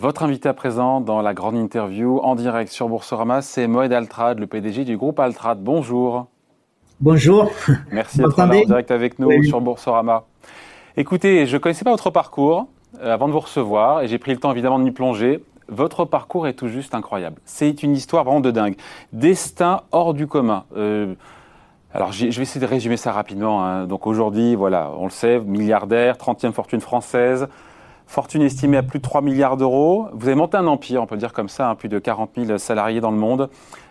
Votre 0.00 0.22
invité 0.22 0.48
à 0.48 0.54
présent 0.54 1.02
dans 1.02 1.20
la 1.20 1.34
grande 1.34 1.56
interview 1.56 2.20
en 2.20 2.34
direct 2.34 2.72
sur 2.72 2.88
Boursorama, 2.88 3.42
c'est 3.42 3.66
Moed 3.66 3.92
Altrad, 3.92 4.38
le 4.38 4.46
PDG 4.46 4.84
du 4.84 4.96
groupe 4.96 5.20
Altrad. 5.20 5.62
Bonjour. 5.62 6.28
Bonjour. 7.00 7.50
Merci 7.92 8.16
d'être 8.16 8.38
en 8.38 8.46
direct 8.46 8.90
avec 8.90 9.18
nous 9.18 9.42
sur 9.42 9.60
Boursorama. 9.60 10.24
Écoutez, 10.96 11.44
je 11.44 11.52
ne 11.54 11.58
connaissais 11.60 11.84
pas 11.84 11.90
votre 11.90 12.08
parcours 12.08 12.68
euh, 13.02 13.12
avant 13.12 13.28
de 13.28 13.32
vous 13.34 13.40
recevoir 13.40 14.00
et 14.00 14.08
j'ai 14.08 14.16
pris 14.16 14.32
le 14.32 14.38
temps 14.38 14.50
évidemment 14.52 14.78
de 14.78 14.84
m'y 14.84 14.90
plonger. 14.90 15.44
Votre 15.68 16.06
parcours 16.06 16.48
est 16.48 16.54
tout 16.54 16.68
juste 16.68 16.94
incroyable. 16.94 17.36
C'est 17.44 17.82
une 17.82 17.92
histoire 17.92 18.24
vraiment 18.24 18.40
de 18.40 18.50
dingue. 18.50 18.76
Destin 19.12 19.82
hors 19.92 20.14
du 20.14 20.26
commun. 20.26 20.64
Euh, 20.78 21.14
alors, 21.92 22.12
je 22.12 22.24
vais 22.24 22.42
essayer 22.42 22.60
de 22.62 22.70
résumer 22.70 22.96
ça 22.96 23.12
rapidement. 23.12 23.66
Hein. 23.66 23.84
Donc 23.84 24.06
aujourd'hui, 24.06 24.54
voilà, 24.54 24.92
on 24.96 25.04
le 25.04 25.10
sait, 25.10 25.40
milliardaire, 25.40 26.16
30e 26.16 26.52
fortune 26.52 26.80
française, 26.80 27.48
fortune 28.10 28.42
estimée 28.42 28.76
à 28.76 28.82
plus 28.82 28.98
de 28.98 29.04
3 29.04 29.22
milliards 29.22 29.56
d'euros. 29.56 30.08
Vous 30.14 30.26
avez 30.26 30.34
monté 30.34 30.56
un 30.56 30.66
empire, 30.66 31.00
on 31.00 31.06
peut 31.06 31.14
le 31.14 31.20
dire 31.20 31.32
comme 31.32 31.48
ça, 31.48 31.70
hein, 31.70 31.76
plus 31.76 31.88
de 31.88 32.00
40 32.00 32.30
000 32.36 32.58
salariés 32.58 33.00
dans 33.00 33.12
le 33.12 33.16
monde. 33.16 33.48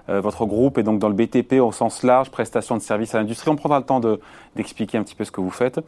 Euh, 0.09 0.19
votre 0.19 0.45
groupe 0.45 0.77
est 0.77 0.83
donc 0.83 0.99
dans 0.99 1.07
le 1.07 1.13
BTP 1.13 1.53
au 1.61 1.71
sens 1.71 2.03
large, 2.03 2.29
prestation 2.29 2.75
de 2.75 2.81
services 2.81 3.15
à 3.15 3.19
l'industrie. 3.19 3.49
On 3.49 3.55
prendra 3.55 3.79
le 3.79 3.85
temps 3.85 4.01
d'expliquer 4.57 4.97
un 4.97 5.03
petit 5.03 5.15
peu 5.15 5.23
ce 5.23 5.31
que 5.31 5.39
vous 5.39 5.49
faites. 5.49 5.79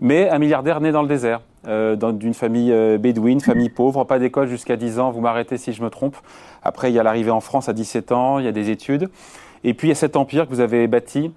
Mais 0.00 0.28
un 0.28 0.38
milliardaire 0.38 0.80
né 0.80 0.90
dans 0.90 1.02
le 1.02 1.06
désert, 1.06 1.42
euh, 1.68 1.94
d'une 1.94 2.34
famille 2.34 2.72
euh, 2.72 2.98
bédouine, 2.98 3.40
famille 3.40 3.70
pauvre, 3.70 4.02
pas 4.02 4.18
d'école 4.18 4.48
jusqu'à 4.48 4.74
10 4.74 4.98
ans, 4.98 5.12
vous 5.12 5.20
m'arrêtez 5.20 5.56
si 5.56 5.72
je 5.72 5.80
me 5.80 5.88
trompe. 5.88 6.16
Après, 6.64 6.90
il 6.90 6.94
y 6.94 6.98
a 6.98 7.04
l'arrivée 7.04 7.30
en 7.30 7.40
France 7.40 7.68
à 7.68 7.72
17 7.72 8.10
ans, 8.10 8.40
il 8.40 8.46
y 8.46 8.48
a 8.48 8.52
des 8.52 8.70
études. 8.70 9.10
Et 9.62 9.74
puis, 9.74 9.86
il 9.86 9.90
y 9.90 9.92
a 9.92 9.96
cet 9.96 10.16
empire 10.16 10.46
que 10.46 10.50
vous 10.50 10.60
avez 10.60 10.88
bâti 10.88 11.30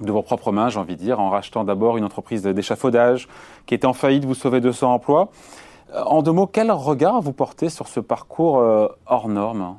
de 0.00 0.12
vos 0.12 0.22
propres 0.22 0.52
mains, 0.52 0.68
j'ai 0.68 0.78
envie 0.78 0.96
de 0.96 1.00
dire, 1.00 1.20
en 1.20 1.30
rachetant 1.30 1.64
d'abord 1.64 1.96
une 1.96 2.04
entreprise 2.04 2.42
d'échafaudage 2.42 3.28
qui 3.66 3.74
était 3.74 3.86
en 3.86 3.92
faillite, 3.92 4.24
vous 4.24 4.34
sauvez 4.34 4.60
200 4.60 4.94
emplois. 4.94 5.30
Euh, 5.94 6.02
en 6.02 6.22
deux 6.22 6.32
mots, 6.32 6.46
quel 6.46 6.70
regard 6.70 7.20
vous 7.20 7.32
portez 7.32 7.68
sur 7.68 7.88
ce 7.88 8.00
parcours 8.00 8.58
euh, 8.58 8.88
hors 9.06 9.28
norme? 9.28 9.76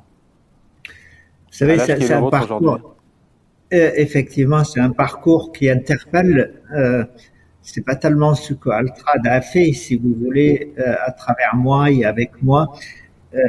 Vous 0.84 1.58
savez, 1.58 1.78
c'est 1.78 2.12
un 2.12 2.28
parcours. 2.28 2.94
Euh, 3.72 3.90
effectivement, 3.96 4.64
c'est 4.64 4.80
un 4.80 4.90
parcours 4.90 5.52
qui 5.52 5.70
interpelle. 5.70 6.60
Euh, 6.74 7.04
c'est 7.62 7.84
pas 7.84 7.96
tellement 7.96 8.34
ce 8.34 8.54
que 8.54 8.70
Altrad 8.70 9.26
a 9.26 9.40
fait, 9.40 9.72
si 9.72 9.96
vous 9.96 10.14
voulez, 10.14 10.74
à 11.06 11.12
travers 11.12 11.54
moi 11.54 11.92
et 11.92 12.04
avec 12.04 12.42
moi. 12.42 12.72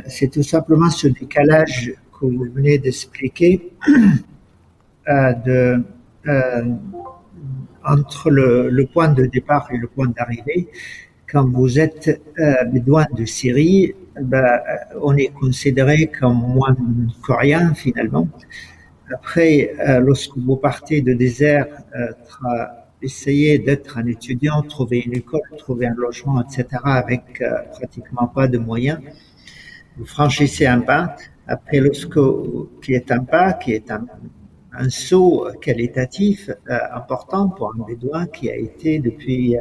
c'est 0.05 0.27
tout 0.27 0.43
simplement 0.43 0.91
ce 0.91 1.07
décalage 1.07 1.95
que 2.11 2.27
vous 2.27 2.45
venez 2.53 2.77
d'expliquer 2.77 3.73
de 5.07 5.83
entre 7.85 8.29
le, 8.29 8.69
le, 8.69 8.85
point 8.85 9.09
de 9.09 9.25
départ 9.25 9.67
et 9.71 9.77
le 9.77 9.87
point 9.87 10.07
d'arrivée. 10.07 10.67
Quand 11.29 11.45
vous 11.49 11.79
êtes 11.79 12.21
euh, 12.39 12.63
bédouin 12.65 13.07
de 13.17 13.25
Syrie, 13.25 13.93
ben, 14.21 14.43
euh, 14.43 14.99
on 15.01 15.17
est 15.17 15.33
considéré 15.33 16.07
comme 16.07 16.37
moins 16.37 16.75
rien 17.27 17.73
finalement. 17.73 18.27
Après, 19.11 19.75
euh, 19.79 19.99
lorsque 19.99 20.37
vous 20.37 20.55
partez 20.55 21.01
de 21.01 21.13
désert, 21.13 21.67
euh, 21.95 22.13
essayer 23.01 23.59
d'être 23.59 23.97
un 23.97 24.05
étudiant, 24.07 24.61
trouver 24.63 24.99
une 25.05 25.13
école, 25.13 25.41
trouver 25.57 25.87
un 25.87 25.93
logement, 25.95 26.41
etc., 26.41 26.65
avec 26.85 27.41
euh, 27.41 27.51
pratiquement 27.73 28.27
pas 28.27 28.47
de 28.47 28.57
moyens, 28.57 28.99
vous 29.97 30.05
franchissez 30.05 30.65
un 30.65 30.79
pas. 30.79 31.15
Après, 31.47 31.79
lorsque 31.79 32.19
qui 32.81 32.93
est 32.93 33.11
un 33.11 33.23
pas, 33.23 33.53
qui 33.53 33.73
est 33.73 33.91
un, 33.91 34.05
un 34.73 34.89
saut 34.89 35.47
qualitatif 35.61 36.49
euh, 36.49 36.77
important 36.93 37.49
pour 37.49 37.73
un 37.75 37.85
Bédouin 37.85 38.25
qui 38.27 38.49
a 38.49 38.55
été 38.55 38.99
depuis 38.99 39.55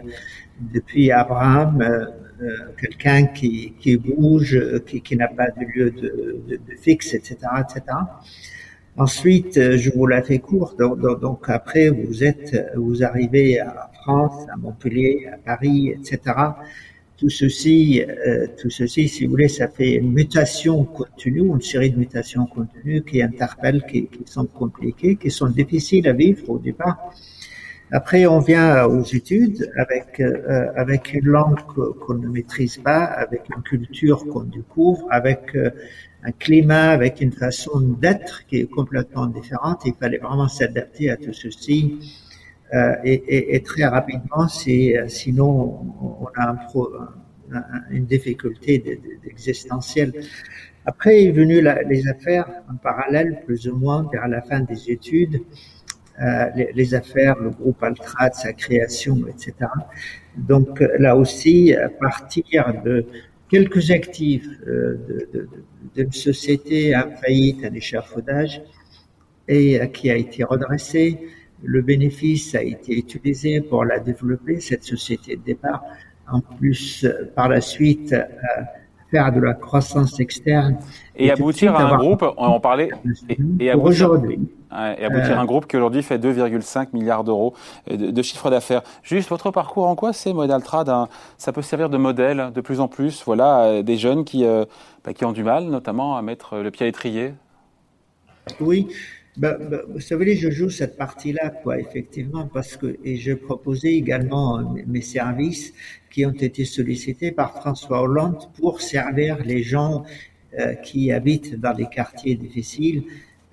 depuis 0.60 1.10
Abraham 1.10 1.82
euh, 1.82 2.06
euh, 2.42 2.56
quelqu'un 2.80 3.26
qui, 3.26 3.74
qui 3.78 3.96
bouge, 3.96 4.58
qui, 4.86 5.00
qui 5.00 5.16
n'a 5.16 5.28
pas 5.28 5.50
de 5.50 5.64
lieu 5.64 5.90
de, 5.90 6.40
de, 6.48 6.74
fixe, 6.76 7.14
etc., 7.14 7.36
etc. 7.60 7.82
Ensuite, 8.96 9.54
je 9.54 9.90
vous 9.90 10.06
la 10.06 10.22
fais 10.22 10.38
court. 10.38 10.74
Donc, 10.78 11.00
donc, 11.00 11.20
donc, 11.20 11.44
après, 11.48 11.88
vous 11.88 12.24
êtes, 12.24 12.72
vous 12.76 13.04
arrivez 13.04 13.60
à 13.60 13.90
France, 14.02 14.46
à 14.52 14.56
Montpellier, 14.56 15.28
à 15.32 15.38
Paris, 15.38 15.90
etc 15.90 16.34
tout 17.22 17.30
ceci, 17.30 18.02
euh, 18.02 18.48
tout 18.60 18.68
ceci, 18.68 19.08
si 19.08 19.24
vous 19.24 19.30
voulez, 19.30 19.46
ça 19.46 19.68
fait 19.68 19.92
une 19.94 20.10
mutation 20.12 20.82
continue, 20.82 21.46
une 21.54 21.60
série 21.60 21.90
de 21.90 21.96
mutations 21.96 22.46
continues 22.46 23.02
qui 23.04 23.22
interpellent, 23.22 23.84
qui, 23.88 24.08
qui 24.08 24.24
sont 24.26 24.46
compliquées, 24.46 25.14
qui 25.14 25.30
sont 25.30 25.46
difficiles 25.46 26.08
à 26.08 26.14
vivre 26.14 26.50
au 26.50 26.58
départ. 26.58 26.98
Après, 27.92 28.26
on 28.26 28.40
vient 28.40 28.86
aux 28.86 29.04
études 29.04 29.70
avec 29.76 30.18
euh, 30.18 30.72
avec 30.74 31.14
une 31.14 31.26
langue 31.26 31.60
qu'on 32.00 32.14
ne 32.14 32.26
maîtrise 32.26 32.78
pas, 32.78 33.04
avec 33.04 33.42
une 33.54 33.62
culture 33.62 34.26
qu'on 34.26 34.42
découvre, 34.58 35.06
avec 35.08 35.54
euh, 35.54 35.70
un 36.24 36.32
climat, 36.32 36.90
avec 36.90 37.20
une 37.20 37.32
façon 37.44 37.78
d'être 38.02 38.46
qui 38.46 38.56
est 38.56 38.70
complètement 38.78 39.26
différente. 39.26 39.82
Il 39.86 39.94
fallait 39.94 40.18
vraiment 40.18 40.48
s'adapter 40.48 41.08
à 41.08 41.16
tout 41.16 41.34
ceci 41.34 42.00
et, 43.04 43.54
et, 43.54 43.62
très 43.62 43.84
rapidement, 43.84 44.46
euh, 44.46 45.08
sinon 45.08 45.50
on 46.00 46.26
a 46.36 46.56
une 47.90 48.06
difficulté 48.06 49.00
existentielle. 49.26 50.12
Après 50.86 51.24
est 51.24 51.30
venu 51.30 51.62
les 51.88 52.08
affaires 52.08 52.48
en 52.70 52.76
parallèle, 52.76 53.42
plus 53.44 53.68
ou 53.68 53.76
moins 53.76 54.08
vers 54.10 54.26
la 54.26 54.40
fin 54.42 54.60
des 54.60 54.90
études, 54.90 55.42
euh, 56.20 56.46
les, 56.74 56.94
affaires, 56.94 57.38
le 57.38 57.50
groupe 57.50 57.82
Altrat, 57.82 58.32
sa 58.32 58.52
création, 58.52 59.18
etc. 59.28 59.54
Donc 60.36 60.82
là 60.98 61.16
aussi, 61.16 61.74
à 61.74 61.88
partir 61.88 62.82
de 62.84 63.06
quelques 63.48 63.90
actifs 63.90 64.46
euh, 64.66 64.96
d'une 65.94 66.12
société 66.12 66.96
en 66.96 67.10
faillite, 67.22 67.64
un 67.64 67.74
échafaudage, 67.74 68.62
et 69.48 69.80
euh, 69.80 69.86
qui 69.86 70.10
a 70.10 70.16
été 70.16 70.44
redressée, 70.44 71.18
le 71.62 71.82
bénéfice 71.82 72.54
a 72.54 72.62
été 72.62 72.96
utilisé 72.96 73.60
pour 73.60 73.84
la 73.84 73.98
développer, 73.98 74.60
cette 74.60 74.84
société 74.84 75.36
de 75.36 75.42
départ. 75.42 75.82
En 76.30 76.40
plus, 76.40 77.06
par 77.34 77.48
la 77.48 77.60
suite, 77.60 78.12
euh, 78.12 78.24
faire 79.10 79.32
de 79.32 79.40
la 79.40 79.54
croissance 79.54 80.18
externe. 80.20 80.78
Et, 81.16 81.30
aboutir 81.30 81.74
à 81.76 81.82
un 81.82 81.98
groupe, 81.98 82.24
on 82.36 82.60
parlait, 82.60 82.90
et, 83.60 83.70
aboutir, 83.70 84.10
aujourd'hui. 84.10 84.38
Et 84.98 85.04
aboutir 85.04 85.38
à 85.38 85.42
un 85.42 85.44
groupe 85.44 85.66
qui 85.66 85.76
aujourd'hui 85.76 86.02
fait 86.02 86.18
2,5 86.18 86.88
milliards 86.94 87.22
d'euros 87.22 87.52
de, 87.90 88.22
chiffre 88.22 88.48
d'affaires. 88.48 88.82
Juste 89.02 89.28
votre 89.28 89.50
parcours 89.50 89.86
en 89.86 89.94
quoi 89.94 90.14
c'est 90.14 90.32
Model 90.32 90.62
Trad 90.62 90.90
Ça 91.36 91.52
peut 91.52 91.60
servir 91.60 91.90
de 91.90 91.98
modèle 91.98 92.50
de 92.54 92.60
plus 92.62 92.80
en 92.80 92.88
plus, 92.88 93.22
voilà, 93.26 93.82
des 93.82 93.98
jeunes 93.98 94.24
qui, 94.24 94.46
euh, 94.46 94.64
bah, 95.04 95.12
qui 95.12 95.26
ont 95.26 95.32
du 95.32 95.44
mal, 95.44 95.64
notamment 95.64 96.16
à 96.16 96.22
mettre 96.22 96.58
le 96.58 96.70
pied 96.70 96.84
à 96.84 96.86
l'étrier? 96.86 97.34
Oui, 98.60 98.88
ben, 99.36 99.56
ben, 99.58 99.80
vous 99.88 100.00
savez, 100.00 100.34
je 100.34 100.50
joue 100.50 100.68
cette 100.68 100.98
partie-là, 100.98 101.48
quoi, 101.48 101.78
effectivement, 101.78 102.48
parce 102.52 102.76
que 102.76 102.98
et 103.02 103.16
je 103.16 103.32
proposais 103.32 103.94
également 103.94 104.58
euh, 104.58 104.62
mes 104.86 105.00
services 105.00 105.72
qui 106.10 106.26
ont 106.26 106.32
été 106.32 106.66
sollicités 106.66 107.32
par 107.32 107.54
François 107.54 108.02
Hollande 108.02 108.36
pour 108.60 108.82
servir 108.82 109.38
les 109.42 109.62
gens 109.62 110.04
euh, 110.58 110.74
qui 110.74 111.12
habitent 111.12 111.58
dans 111.58 111.72
les 111.72 111.86
quartiers 111.86 112.34
difficiles, 112.34 113.04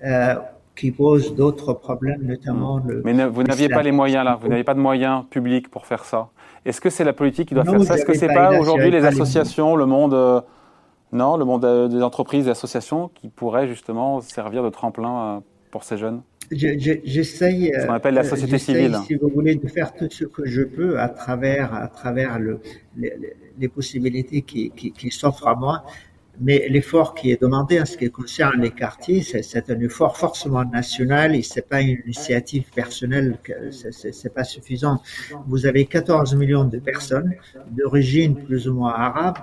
euh, 0.04 0.34
qui 0.76 0.90
posent 0.90 1.34
d'autres 1.34 1.72
problèmes, 1.72 2.24
notamment 2.24 2.82
le. 2.86 3.00
Mais 3.02 3.26
vous 3.26 3.42
n'aviez 3.42 3.70
pas 3.70 3.82
les 3.82 3.92
moyens 3.92 4.24
là, 4.24 4.38
vous 4.38 4.48
n'avez 4.48 4.64
pas 4.64 4.74
de 4.74 4.80
moyens 4.80 5.24
publics 5.30 5.70
pour 5.70 5.86
faire 5.86 6.04
ça. 6.04 6.28
Est-ce 6.66 6.82
que 6.82 6.90
c'est 6.90 7.04
la 7.04 7.14
politique 7.14 7.48
qui 7.48 7.54
doit 7.54 7.64
faire 7.64 7.82
ça? 7.82 7.94
Est-ce 7.94 8.04
que 8.04 8.12
c'est 8.12 8.26
pas, 8.26 8.50
pas 8.50 8.58
aujourd'hui 8.58 8.90
les 8.90 9.06
associations, 9.06 9.76
le 9.76 9.86
monde 9.86 10.44
non, 11.12 11.36
le 11.36 11.44
monde 11.44 11.90
des 11.90 12.02
entreprises, 12.02 12.44
des 12.44 12.50
associations 12.50 13.08
qui 13.08 13.28
pourraient 13.28 13.66
justement 13.66 14.20
servir 14.20 14.62
de 14.62 14.68
tremplin 14.68 15.42
pour 15.70 15.84
ces 15.84 15.96
jeunes 15.96 16.22
J'essaye. 16.52 17.72
Ce 17.80 17.86
qu'on 17.86 17.92
appelle 17.92 18.14
la 18.14 18.24
société 18.24 18.58
civile. 18.58 18.96
Si 19.06 19.14
vous 19.14 19.28
voulez, 19.28 19.54
de 19.54 19.68
faire 19.68 19.94
tout 19.94 20.08
ce 20.10 20.24
que 20.24 20.44
je 20.46 20.62
peux 20.62 20.98
à 20.98 21.08
travers, 21.08 21.72
à 21.74 21.86
travers 21.86 22.40
le, 22.40 22.60
les, 22.96 23.12
les, 23.56 23.68
possibilités 23.68 24.42
qui, 24.42 24.70
qui, 24.72 24.90
qui 24.90 25.10
s'offrent 25.12 25.46
à 25.46 25.54
moi. 25.54 25.84
Mais 26.42 26.68
l'effort 26.70 27.14
qui 27.14 27.30
est 27.30 27.40
demandé 27.40 27.78
en 27.80 27.84
ce 27.84 27.98
qui 27.98 28.10
concerne 28.10 28.62
les 28.62 28.70
quartiers, 28.70 29.22
c'est 29.22 29.70
un 29.70 29.78
effort 29.80 30.16
forcément 30.16 30.64
national 30.64 31.36
et 31.36 31.42
c'est 31.42 31.68
pas 31.68 31.82
une 31.82 31.98
initiative 32.06 32.64
personnelle, 32.74 33.36
c'est 33.70 34.32
pas 34.32 34.44
suffisant. 34.44 35.02
Vous 35.46 35.66
avez 35.66 35.84
14 35.84 36.34
millions 36.36 36.64
de 36.64 36.78
personnes 36.78 37.34
d'origine 37.70 38.36
plus 38.42 38.66
ou 38.68 38.74
moins 38.74 38.94
arabe 38.94 39.36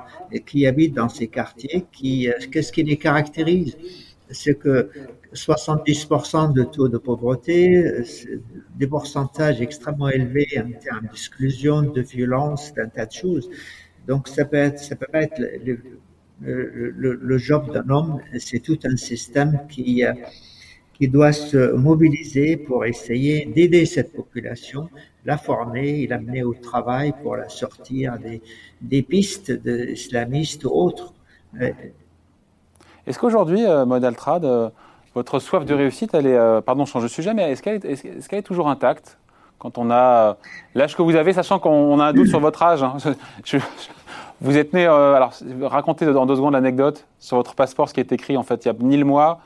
qui 0.47 0.65
habitent 0.65 0.95
dans 0.95 1.09
ces 1.09 1.27
quartiers. 1.27 1.85
Qui, 1.91 2.29
euh, 2.29 2.33
qu'est-ce 2.51 2.71
qui 2.71 2.81
les 2.83 2.97
caractérise? 2.97 3.77
C'est 4.29 4.55
que 4.55 4.89
70% 5.33 6.53
de 6.53 6.63
taux 6.63 6.89
de 6.89 6.97
pauvreté, 6.97 7.83
des 8.75 8.87
pourcentages 8.87 9.61
extrêmement 9.61 10.09
élevés 10.09 10.47
en 10.57 10.71
termes 10.79 11.07
d'exclusion, 11.07 11.81
de 11.81 12.01
violence, 12.01 12.73
d'un 12.73 12.87
tas 12.87 13.05
de 13.05 13.11
choses. 13.11 13.49
Donc 14.07 14.27
ça 14.27 14.45
peut 14.45 14.57
être, 14.57 14.79
ça 14.79 14.95
peut 14.95 15.07
pas 15.11 15.23
être 15.23 15.39
le, 15.39 15.79
le, 16.41 17.13
le, 17.13 17.37
job 17.37 17.73
d'un 17.73 17.89
homme, 17.89 18.21
c'est 18.37 18.59
tout 18.59 18.79
un 18.85 18.95
système 18.95 19.61
qui 19.69 20.03
qui 20.97 21.07
doit 21.07 21.31
se 21.31 21.73
mobiliser 21.73 22.57
pour 22.57 22.83
essayer 22.85 23.45
d'aider 23.45 23.85
cette 23.85 24.13
population, 24.13 24.89
la 25.25 25.37
former 25.37 26.01
et 26.01 26.07
l'amener 26.07 26.41
au 26.41 26.55
travail 26.55 27.13
pour 27.21 27.35
la 27.35 27.49
sortir 27.49 28.17
des, 28.17 28.41
des 28.81 29.03
pistes 29.03 29.51
d'islamistes 29.51 30.65
ou 30.65 30.69
autres 30.69 31.13
Est-ce 33.07 33.17
qu'aujourd'hui, 33.19 33.63
Modaltrad, 33.85 34.71
votre 35.15 35.39
soif 35.39 35.65
de 35.65 35.73
réussite, 35.73 36.13
elle 36.13 36.27
est, 36.27 36.61
pardon, 36.61 36.85
je 36.85 36.91
change 36.91 37.03
de 37.03 37.07
sujet, 37.07 37.33
mais 37.33 37.51
est-ce 37.51 37.63
qu'elle 37.63 37.79
est, 37.85 38.41
toujours 38.41 38.69
intacte 38.69 39.17
quand 39.59 39.79
on 39.79 39.89
a 39.89 40.37
l'âge 40.75 40.95
que 40.95 41.01
vous 41.01 41.15
avez, 41.15 41.33
sachant 41.33 41.57
qu'on 41.57 41.99
a 41.99 42.05
un 42.05 42.13
doute 42.13 42.27
sur 42.27 42.39
votre 42.39 42.61
âge 42.61 42.83
hein, 42.83 42.97
Vous 44.39 44.55
êtes 44.55 44.73
né, 44.73 44.85
alors 44.85 45.31
racontez 45.63 46.05
dans 46.05 46.27
deux 46.27 46.35
secondes 46.35 46.53
l'anecdote 46.53 47.07
sur 47.17 47.37
votre 47.37 47.55
passeport, 47.55 47.89
ce 47.89 47.93
qui 47.95 48.01
est 48.01 48.11
écrit 48.11 48.37
en 48.37 48.43
fait, 48.43 48.65
il 48.65 48.67
y 48.67 48.71
a 48.71 48.75
ni 48.79 48.97
le 48.97 49.05
mois, 49.05 49.39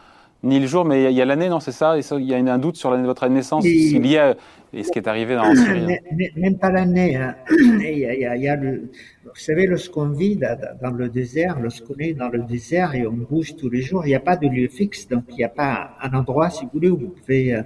ni 0.44 0.60
le 0.60 0.66
jour, 0.66 0.86
mais 0.86 1.12
il 1.12 1.16
y 1.16 1.22
a 1.22 1.26
l'année, 1.26 1.50
non, 1.50 1.60
c'est 1.60 1.72
ça? 1.72 1.96
Il 1.98 2.24
y 2.24 2.34
a 2.34 2.38
un 2.38 2.58
doute 2.58 2.76
sur 2.76 2.96
votre 2.98 3.28
naissance, 3.28 3.64
c'est 3.64 4.00
lié 4.00 4.18
à 4.18 4.36
ce 4.74 4.92
qui 4.92 5.00
est 5.00 5.08
arrivé 5.08 5.36
dans 5.36 5.54
Syrie. 5.56 6.00
Même 6.36 6.58
pas 6.58 6.72
l'année. 6.72 7.16
Hein. 7.16 7.36
Il 7.50 7.98
y 8.00 8.48
a, 8.48 8.56
le, 8.56 8.90
vous 9.24 9.36
savez, 9.36 9.68
lorsqu'on 9.68 10.10
vit 10.10 10.38
dans 10.38 10.92
le 10.92 11.10
désert, 11.10 11.60
lorsqu'on 11.60 11.96
est 12.00 12.14
dans 12.14 12.30
le 12.30 12.40
désert 12.40 12.96
et 12.96 13.06
on 13.06 13.14
bouge 13.14 13.56
tous 13.56 13.70
les 13.70 13.82
jours, 13.82 14.06
il 14.06 14.10
n'y 14.10 14.16
a 14.16 14.20
pas 14.20 14.38
de 14.38 14.48
lieu 14.48 14.68
fixe, 14.68 15.08
donc 15.08 15.26
il 15.30 15.36
n'y 15.36 15.44
a 15.44 15.50
pas 15.50 15.92
un 16.02 16.14
endroit, 16.14 16.50
si 16.50 16.64
vous 16.64 16.72
voulez, 16.74 16.90
où 16.90 16.98
vous 16.98 17.10
pouvez 17.10 17.54
euh, 17.54 17.62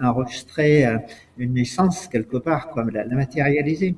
enregistrer 0.00 0.86
euh, 0.86 0.98
une 1.38 1.54
naissance 1.54 2.06
quelque 2.06 2.36
part, 2.36 2.70
comme 2.70 2.90
la 2.90 3.04
matérialiser. 3.06 3.96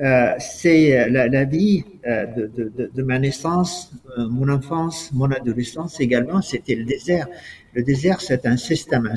Euh, 0.00 0.34
c'est 0.38 0.98
euh, 0.98 1.08
la, 1.08 1.26
la, 1.28 1.44
vie 1.44 1.82
euh, 2.06 2.26
de, 2.26 2.46
de, 2.54 2.90
de, 2.94 3.02
ma 3.02 3.18
naissance, 3.18 3.92
euh, 4.18 4.28
mon 4.28 4.48
enfance, 4.50 5.10
mon 5.14 5.30
adolescence 5.30 6.00
également, 6.00 6.42
c'était 6.42 6.74
le 6.74 6.84
désert. 6.84 7.26
Le 7.72 7.82
désert, 7.82 8.20
c'est 8.20 8.44
un 8.46 8.58
système 8.58 9.10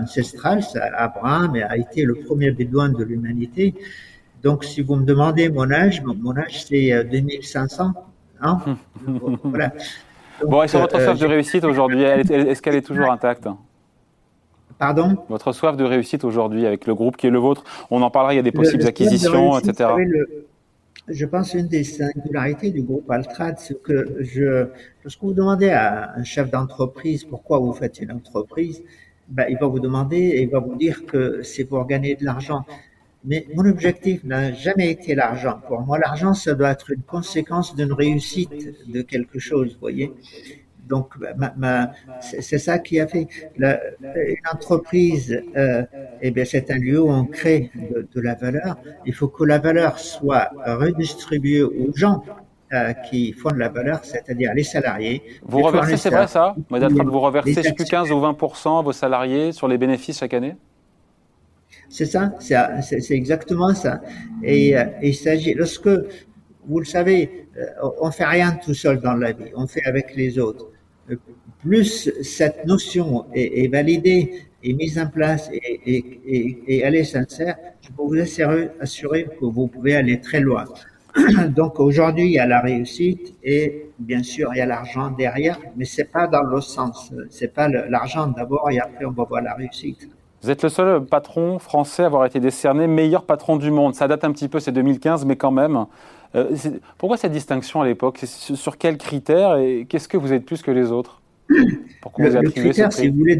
ancestral. 0.00 0.62
Ça, 0.62 0.84
Abraham 0.96 1.56
a 1.56 1.76
été 1.76 2.04
le 2.04 2.14
premier 2.14 2.50
bédouin 2.50 2.88
de 2.88 3.04
l'humanité. 3.04 3.74
Donc, 4.42 4.64
si 4.64 4.80
vous 4.80 4.96
me 4.96 5.04
demandez 5.04 5.50
mon 5.50 5.70
âge, 5.70 6.02
mon, 6.02 6.36
âge, 6.36 6.64
c'est 6.64 7.04
2500 7.04 7.92
ans. 8.42 8.60
voilà. 9.44 9.72
bon, 10.46 10.62
et 10.62 10.68
sur 10.68 10.80
votre 10.80 11.00
soif 11.00 11.18
de 11.18 11.26
réussite 11.26 11.64
aujourd'hui, 11.64 12.02
est-ce 12.02 12.60
qu'elle 12.60 12.74
est 12.76 12.86
toujours 12.86 13.10
intacte? 13.10 13.46
Pardon 14.82 15.16
Votre 15.28 15.52
soif 15.52 15.76
de 15.76 15.84
réussite 15.84 16.24
aujourd'hui 16.24 16.66
avec 16.66 16.88
le 16.88 16.94
groupe 16.96 17.16
qui 17.16 17.28
est 17.28 17.30
le 17.30 17.38
vôtre, 17.38 17.62
on 17.92 18.02
en 18.02 18.10
parlera, 18.10 18.34
il 18.34 18.36
y 18.38 18.40
a 18.40 18.42
des 18.42 18.50
possibles 18.50 18.84
acquisitions, 18.84 19.56
etc. 19.56 19.90
je 21.06 21.24
pense 21.24 21.54
une 21.54 21.68
des 21.68 21.84
singularités 21.84 22.72
du 22.72 22.82
groupe 22.82 23.08
Altrad, 23.08 23.60
c'est 23.60 23.80
que 23.80 24.16
je, 24.18 24.66
lorsque 25.04 25.22
vous 25.22 25.34
demandez 25.34 25.70
à 25.70 26.12
un 26.16 26.24
chef 26.24 26.50
d'entreprise 26.50 27.22
pourquoi 27.22 27.60
vous 27.60 27.72
faites 27.72 28.00
une 28.00 28.10
entreprise, 28.10 28.82
ben, 29.28 29.46
il 29.48 29.56
va 29.56 29.68
vous 29.68 29.78
demander 29.78 30.18
et 30.18 30.42
il 30.42 30.50
va 30.50 30.58
vous 30.58 30.74
dire 30.74 31.06
que 31.06 31.42
c'est 31.44 31.64
pour 31.64 31.86
gagner 31.86 32.16
de 32.16 32.24
l'argent. 32.24 32.64
Mais 33.24 33.46
mon 33.54 33.64
objectif 33.66 34.24
n'a 34.24 34.52
jamais 34.52 34.90
été 34.90 35.14
l'argent. 35.14 35.60
Pour 35.68 35.82
moi, 35.82 36.00
l'argent, 36.00 36.34
ça 36.34 36.54
doit 36.54 36.72
être 36.72 36.90
une 36.90 37.02
conséquence 37.02 37.76
d'une 37.76 37.92
réussite 37.92 38.90
de 38.90 39.02
quelque 39.02 39.38
chose, 39.38 39.74
vous 39.74 39.80
voyez. 39.80 40.12
Donc, 40.88 41.14
c'est 42.20 42.58
ça 42.58 42.78
qui 42.78 43.00
a 43.00 43.06
fait. 43.06 43.26
La, 43.56 43.80
une 44.00 44.48
entreprise, 44.52 45.40
euh, 45.56 45.84
eh 46.20 46.30
bien, 46.30 46.44
c'est 46.44 46.70
un 46.70 46.78
lieu 46.78 47.00
où 47.00 47.10
on 47.10 47.24
crée 47.24 47.70
de, 47.74 48.20
la 48.20 48.34
valeur. 48.34 48.76
Il 49.06 49.14
faut 49.14 49.28
que 49.28 49.44
la 49.44 49.58
valeur 49.58 49.98
soit 49.98 50.50
redistribuée 50.66 51.62
aux 51.62 51.92
gens 51.94 52.24
euh, 52.72 52.92
qui 53.08 53.32
font 53.32 53.50
de 53.50 53.58
la 53.58 53.68
valeur, 53.68 54.04
c'est-à-dire 54.04 54.52
les 54.54 54.64
salariés. 54.64 55.22
Vous 55.42 55.62
reversez, 55.62 55.96
c'est 55.96 56.10
vrai 56.10 56.26
ça, 56.26 56.54
Madame 56.70 56.94
vous 56.94 57.20
reversez 57.20 57.72
plus 57.72 57.84
15 57.84 58.10
ou 58.10 58.20
20 58.20 58.36
à 58.66 58.82
vos 58.82 58.92
salariés 58.92 59.52
sur 59.52 59.68
les 59.68 59.78
bénéfices 59.78 60.18
chaque 60.18 60.34
année? 60.34 60.56
C'est 61.88 62.06
ça, 62.06 62.32
c'est 62.40 63.10
exactement 63.10 63.74
ça. 63.74 64.00
Et 64.42 64.76
euh, 64.76 64.84
il 65.02 65.14
s'agit, 65.14 65.54
lorsque, 65.54 65.88
vous 66.66 66.78
le 66.78 66.84
savez, 66.84 67.48
on 68.00 68.10
fait 68.10 68.24
rien 68.24 68.52
tout 68.52 68.74
seul 68.74 69.00
dans 69.00 69.14
la 69.14 69.32
vie, 69.32 69.50
on 69.54 69.66
fait 69.66 69.84
avec 69.84 70.14
les 70.14 70.38
autres 70.38 70.71
plus 71.62 72.10
cette 72.22 72.66
notion 72.66 73.26
est, 73.34 73.68
validée, 73.68 74.46
est 74.62 74.72
mise 74.72 74.98
en 74.98 75.06
place 75.06 75.48
et, 75.52 75.80
et, 75.86 76.62
et, 76.66 76.78
elle 76.80 76.94
est 76.94 77.04
sincère, 77.04 77.56
je 77.80 77.88
peux 77.88 78.02
vous 78.02 78.18
assurer, 78.18 79.26
que 79.38 79.44
vous 79.44 79.66
pouvez 79.68 79.96
aller 79.96 80.20
très 80.20 80.40
loin. 80.40 80.64
Donc 81.48 81.78
aujourd'hui, 81.78 82.24
il 82.24 82.32
y 82.32 82.38
a 82.38 82.46
la 82.46 82.60
réussite 82.60 83.34
et 83.44 83.90
bien 83.98 84.22
sûr, 84.22 84.50
il 84.54 84.58
y 84.58 84.60
a 84.60 84.66
l'argent 84.66 85.10
derrière, 85.10 85.58
mais 85.76 85.84
c'est 85.84 86.10
pas 86.10 86.26
dans 86.26 86.42
le 86.42 86.60
sens. 86.60 87.12
C'est 87.30 87.52
pas 87.52 87.68
l'argent 87.68 88.26
d'abord 88.26 88.70
et 88.70 88.80
après 88.80 89.04
on 89.04 89.10
va 89.10 89.24
voir 89.24 89.42
la 89.42 89.54
réussite. 89.54 90.08
Vous 90.42 90.50
êtes 90.50 90.62
le 90.64 90.70
seul 90.70 91.04
patron 91.04 91.60
français 91.60 92.02
à 92.02 92.06
avoir 92.06 92.24
été 92.24 92.40
décerné 92.40 92.88
meilleur 92.88 93.24
patron 93.24 93.56
du 93.56 93.70
monde. 93.70 93.94
Ça 93.94 94.08
date 94.08 94.24
un 94.24 94.32
petit 94.32 94.48
peu, 94.48 94.58
c'est 94.58 94.72
2015, 94.72 95.24
mais 95.24 95.36
quand 95.36 95.52
même. 95.52 95.86
Euh, 96.34 96.56
pourquoi 96.98 97.16
cette 97.16 97.32
distinction 97.32 97.80
à 97.82 97.86
l'époque? 97.86 98.18
Sur 98.24 98.78
quels 98.78 98.96
critères 98.96 99.56
et 99.56 99.86
qu'est-ce 99.88 100.08
que 100.08 100.16
vous 100.16 100.32
êtes 100.32 100.44
plus 100.44 100.62
que 100.62 100.70
les 100.70 100.90
autres? 100.90 101.20
Pourquoi 102.00 102.28
vous 102.30 102.50
critère, 102.50 102.92
si 102.92 103.08
vous 103.08 103.18
voulez, 103.18 103.38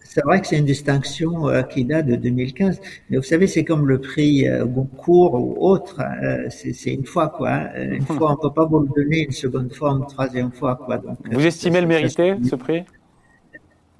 c'est 0.00 0.24
vrai 0.24 0.40
que 0.40 0.46
c'est 0.46 0.56
une 0.56 0.64
distinction 0.64 1.48
euh, 1.48 1.62
qui 1.62 1.84
date 1.84 2.06
de 2.06 2.16
2015, 2.16 2.80
mais 3.10 3.18
vous 3.18 3.22
savez, 3.22 3.46
c'est 3.46 3.64
comme 3.64 3.86
le 3.86 4.00
prix 4.00 4.48
euh, 4.48 4.64
Goncourt 4.64 5.34
ou 5.34 5.56
autre, 5.58 6.00
c'est 6.48 6.94
une 6.94 7.04
fois 7.04 7.28
quoi. 7.28 7.50
Hein. 7.50 7.70
Une 7.76 8.06
fois, 8.06 8.32
on 8.32 8.36
peut 8.36 8.54
pas 8.54 8.64
vous 8.64 8.80
le 8.80 8.88
donner 8.96 9.24
une 9.24 9.32
seconde 9.32 9.74
fois, 9.74 9.90
une 9.90 10.06
troisième 10.06 10.52
fois 10.52 10.76
quoi. 10.76 10.96
Donc, 10.98 11.18
vous 11.30 11.44
estimez 11.44 11.82
le 11.82 11.86
mériter 11.86 12.36
ce 12.48 12.56
prix? 12.56 12.84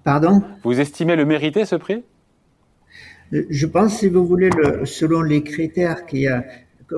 Pardon? 0.05 0.43
Vous 0.63 0.81
estimez 0.81 1.17
le 1.17 1.27
mériter 1.27 1.67
ce 1.67 1.77
prix? 1.77 2.03
Je 3.33 3.67
pense, 3.67 3.99
si 3.99 4.09
vous 4.09 4.25
voulez, 4.25 4.51
le, 4.51 4.87
selon 4.87 5.21
les 5.21 5.43
critères 5.43 6.07
qu'il 6.07 6.21
y 6.21 6.29
a 6.29 6.45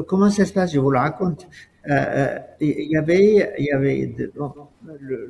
comment 0.07 0.31
ça 0.31 0.45
se 0.45 0.53
passe? 0.53 0.73
Je 0.73 0.79
vous 0.79 0.91
le 0.91 0.99
raconte. 0.99 1.47
Euh, 1.89 1.93
euh 1.93 2.39
il 2.61 2.91
y 2.91 2.97
avait, 2.97 3.55
y 3.59 3.73
avait 3.73 4.15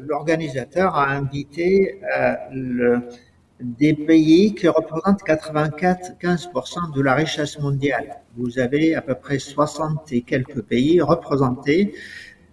l'organisateur 0.06 0.94
a 0.94 1.10
invité 1.10 2.00
euh, 2.16 2.34
le, 2.52 3.02
des 3.60 3.94
pays 3.94 4.54
qui 4.54 4.68
représentent 4.68 5.22
95% 5.24 6.94
de 6.94 7.02
la 7.02 7.14
richesse 7.14 7.58
mondiale. 7.58 8.20
Vous 8.36 8.58
avez 8.58 8.94
à 8.94 9.02
peu 9.02 9.14
près 9.14 9.38
60 9.38 10.12
et 10.12 10.22
quelques 10.22 10.62
pays 10.62 11.00
représentés 11.00 11.94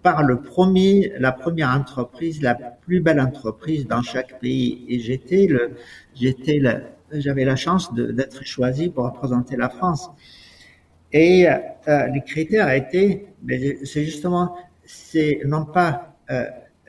par 0.01 0.23
le 0.23 0.41
premier, 0.41 1.13
la 1.19 1.31
première 1.31 1.69
entreprise, 1.69 2.41
la 2.41 2.55
plus 2.55 2.99
belle 3.01 3.19
entreprise 3.19 3.87
dans 3.87 4.01
chaque 4.01 4.39
pays. 4.39 4.85
Et 4.87 4.99
j'étais 4.99 5.47
le, 5.47 5.71
j'étais 6.13 6.61
j'avais 7.11 7.45
la 7.45 7.55
chance 7.55 7.93
d'être 7.93 8.43
choisi 8.43 8.89
pour 8.89 9.05
représenter 9.05 9.55
la 9.55 9.69
France. 9.69 10.09
Et 11.15 11.47
euh, 11.47 12.07
les 12.07 12.21
critères 12.21 12.69
étaient, 12.71 13.25
c'est 13.85 14.03
justement, 14.03 14.57
c'est 14.83 15.39
non 15.45 15.63
pas 15.63 16.13
euh, 16.29 16.43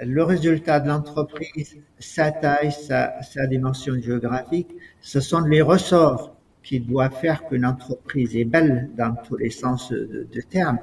le 0.05 0.25
résultat 0.25 0.81
de 0.81 0.89
l'entreprise, 0.89 1.77
sa 2.01 2.33
taille, 2.33 2.73
sa, 2.73 3.47
dimension 3.47 3.95
géographique, 4.03 4.75
ce 5.01 5.21
sont 5.21 5.43
les 5.43 5.63
ressorts 5.63 6.35
qui 6.65 6.81
doivent 6.81 7.17
faire 7.21 7.47
qu'une 7.47 7.65
entreprise 7.65 8.37
est 8.37 8.45
belle 8.45 8.91
dans 8.99 9.15
tous 9.15 9.37
les 9.37 9.51
sens 9.51 9.93
de 9.93 10.41
terme. 10.51 10.81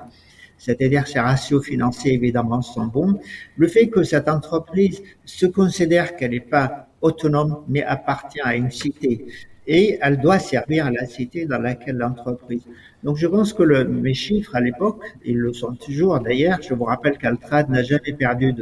C'est-à-dire 0.58 1.06
ses 1.06 1.20
ratios 1.20 1.66
financiers 1.66 2.14
évidemment 2.14 2.62
sont 2.62 2.86
bons. 2.86 3.20
Le 3.58 3.68
fait 3.68 3.90
que 3.90 4.04
cette 4.04 4.30
entreprise 4.30 5.04
se 5.26 5.46
considère 5.46 6.16
qu'elle 6.16 6.32
n'est 6.32 6.40
pas 6.40 6.88
autonome 7.02 7.66
mais 7.68 7.84
appartient 7.84 8.40
à 8.42 8.56
une 8.56 8.72
cité 8.72 9.26
et 9.68 9.98
elle 10.02 10.20
doit 10.20 10.40
servir 10.40 10.92
la 10.92 11.06
cité 11.06 11.46
dans 11.46 11.60
laquelle 11.60 11.98
l'entreprise. 11.98 12.64
Donc 13.04 13.18
je 13.18 13.28
pense 13.28 13.54
que 13.54 13.64
le, 13.64 13.86
mes 13.86 14.14
chiffres 14.14 14.56
à 14.56 14.62
l'époque, 14.62 15.02
ils 15.26 15.38
le 15.38 15.54
sont 15.54 15.74
toujours 15.74 16.20
d'ailleurs, 16.20 16.60
je 16.62 16.74
vous 16.74 16.84
rappelle 16.86 17.18
qu'Altrad 17.18 17.70
n'a 17.70 17.84
jamais 17.84 18.14
perdu 18.14 18.54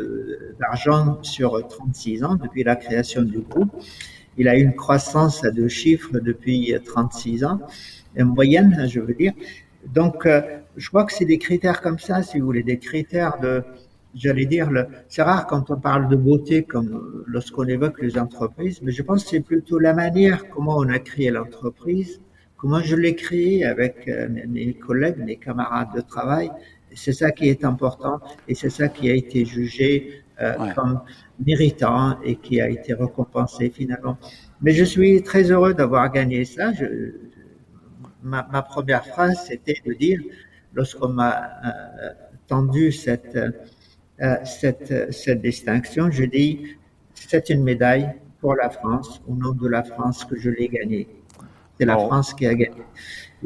d'argent 0.60 1.20
sur 1.22 1.68
36 1.68 2.24
ans 2.24 2.36
depuis 2.36 2.64
la 2.64 2.76
création 2.76 3.24
du 3.24 3.40
groupe. 3.40 3.72
Il 4.38 4.48
a 4.48 4.56
une 4.56 4.74
croissance 4.74 5.44
à 5.44 5.52
deux 5.52 5.68
chiffres 5.68 6.20
depuis 6.20 6.74
36 6.86 7.44
ans, 7.44 7.60
en 8.20 8.26
moyenne, 8.26 8.88
je 8.88 9.00
veux 9.00 9.14
dire. 9.14 9.34
Donc 9.94 10.26
euh, 10.26 10.42
je 10.78 10.88
crois 10.90 11.06
que 11.06 11.14
c'est 11.14 11.26
des 11.26 11.38
critères 11.38 11.82
comme 11.82 12.00
ça, 12.00 12.24
si 12.24 12.40
vous 12.40 12.46
voulez, 12.46 12.64
des 12.64 12.78
critères 12.78 13.40
de, 13.40 13.64
j'allais 14.16 14.46
dire, 14.46 14.70
c'est 15.08 15.22
rare 15.22 15.48
quand 15.48 15.72
on 15.72 15.80
parle 15.80 16.08
de 16.08 16.16
beauté 16.16 16.64
comme 16.64 17.24
lorsqu'on 17.28 17.66
évoque 17.66 18.02
les 18.02 18.18
entreprises, 18.18 18.82
mais 18.82 18.92
je 18.92 19.04
pense 19.04 19.24
que 19.24 19.30
c'est 19.32 19.40
plutôt 19.42 19.80
la 19.80 19.94
manière 19.94 20.50
comment 20.50 20.78
on 20.78 20.90
a 20.90 21.00
créé 21.00 21.32
l'entreprise, 21.32 22.22
comment 22.58 22.82
je 22.82 22.96
l'ai 22.96 23.16
créé 23.16 23.66
avec 23.66 24.08
euh, 24.08 24.28
mes 24.30 24.74
collègues, 24.74 25.18
mes 25.18 25.38
camarades 25.38 25.90
de 25.96 26.02
travail. 26.02 26.52
C'est 26.94 27.14
ça 27.14 27.32
qui 27.32 27.48
est 27.50 27.64
important 27.64 28.20
et 28.48 28.56
c'est 28.56 28.70
ça 28.70 28.90
qui 28.90 29.10
a 29.10 29.14
été 29.14 29.46
jugé 29.46 30.24
euh, 30.42 30.54
comme 30.76 31.02
méritant 31.46 32.20
et 32.24 32.36
qui 32.36 32.60
a 32.62 32.70
été 32.70 32.94
récompensé 32.94 33.70
finalement. 33.70 34.18
Mais 34.62 34.72
je 34.72 34.84
suis 34.84 35.22
très 35.24 35.52
heureux 35.52 35.74
d'avoir 35.74 36.12
gagné 36.12 36.46
ça. 36.46 36.74
Je, 36.74 36.86
ma, 38.24 38.48
ma, 38.52 38.62
première 38.62 39.06
phrase, 39.06 39.46
c'était 39.48 39.78
de 39.86 39.94
dire, 39.94 40.20
lorsqu'on 40.74 41.10
m'a 41.10 41.36
euh, 41.66 42.10
tendu 42.48 42.92
cette 42.92 43.36
euh, 43.36 43.52
cette, 44.46 45.14
cette 45.14 45.42
distinction, 45.42 46.12
je 46.12 46.26
dis 46.26 46.78
c'est 47.14 47.50
une 47.50 47.64
médaille 47.64 48.10
pour 48.40 48.56
la 48.56 48.70
France, 48.70 49.22
au 49.28 49.36
nom 49.36 49.54
de 49.54 49.68
la 49.68 49.84
France 49.84 50.26
que 50.26 50.36
je 50.38 50.50
l'ai 50.50 50.68
gagnée. 50.68 51.08
C'est 51.82 51.88
la 51.88 51.98
France 51.98 52.36
qui 52.36 52.46
a 52.46 52.54
gagné. 52.54 52.84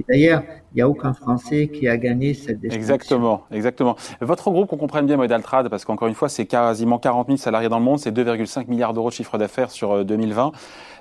D'ailleurs, 0.10 0.44
il 0.74 0.76
n'y 0.76 0.82
a 0.82 0.90
aucun 0.90 1.14
Français 1.14 1.70
qui 1.74 1.88
a 1.88 1.96
gagné 1.96 2.34
cette 2.34 2.60
distinction. 2.60 2.78
Exactement, 2.78 3.44
exactement. 3.50 3.96
Votre 4.20 4.52
groupe, 4.52 4.68
qu'on 4.68 4.76
comprenne 4.76 5.06
bien, 5.06 5.16
Modaltrad, 5.16 5.70
parce 5.70 5.86
qu'encore 5.86 6.10
une 6.10 6.16
fois, 6.16 6.28
c'est 6.28 6.46
quasiment 6.46 7.00
40 7.00 7.28
000 7.28 7.38
salariés 7.38 7.70
dans 7.70 7.80
le 7.80 7.86
monde, 7.86 7.98
c'est 7.98 8.12
2,5 8.12 8.68
milliards 8.68 8.94
d'euros 8.94 9.08
de 9.08 9.14
chiffre 9.14 9.38
d'affaires 9.38 9.72
sur 9.72 10.04
2020. 10.04 10.52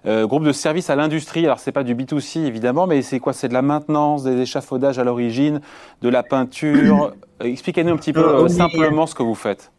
Euh, 0.06 0.22
euh, 0.22 0.26
groupe 0.28 0.44
de 0.44 0.52
services 0.52 0.90
à 0.90 0.94
l'industrie, 0.94 1.44
alors 1.44 1.58
c'est 1.58 1.72
pas 1.72 1.82
du 1.82 1.96
B2C 1.96 2.44
évidemment, 2.44 2.86
mais 2.86 3.02
c'est 3.02 3.18
quoi? 3.18 3.32
C'est 3.32 3.48
de 3.48 3.54
la 3.54 3.62
maintenance, 3.62 4.22
des 4.22 4.40
échafaudages 4.40 5.00
à 5.00 5.02
l'origine, 5.02 5.60
de 6.02 6.08
la 6.08 6.22
peinture. 6.22 7.16
Expliquez-nous 7.40 7.94
un 7.94 7.96
petit 7.96 8.12
peu 8.12 8.44
euh, 8.44 8.46
simplement 8.46 9.08
ce 9.08 9.16
que 9.16 9.24
vous 9.24 9.34
faites. 9.34 9.72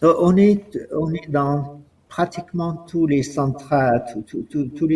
On 0.00 0.36
est, 0.36 0.78
on 0.96 1.12
est 1.12 1.28
dans 1.28 1.82
pratiquement 2.12 2.74
tous 2.86 3.06
les 3.06 3.22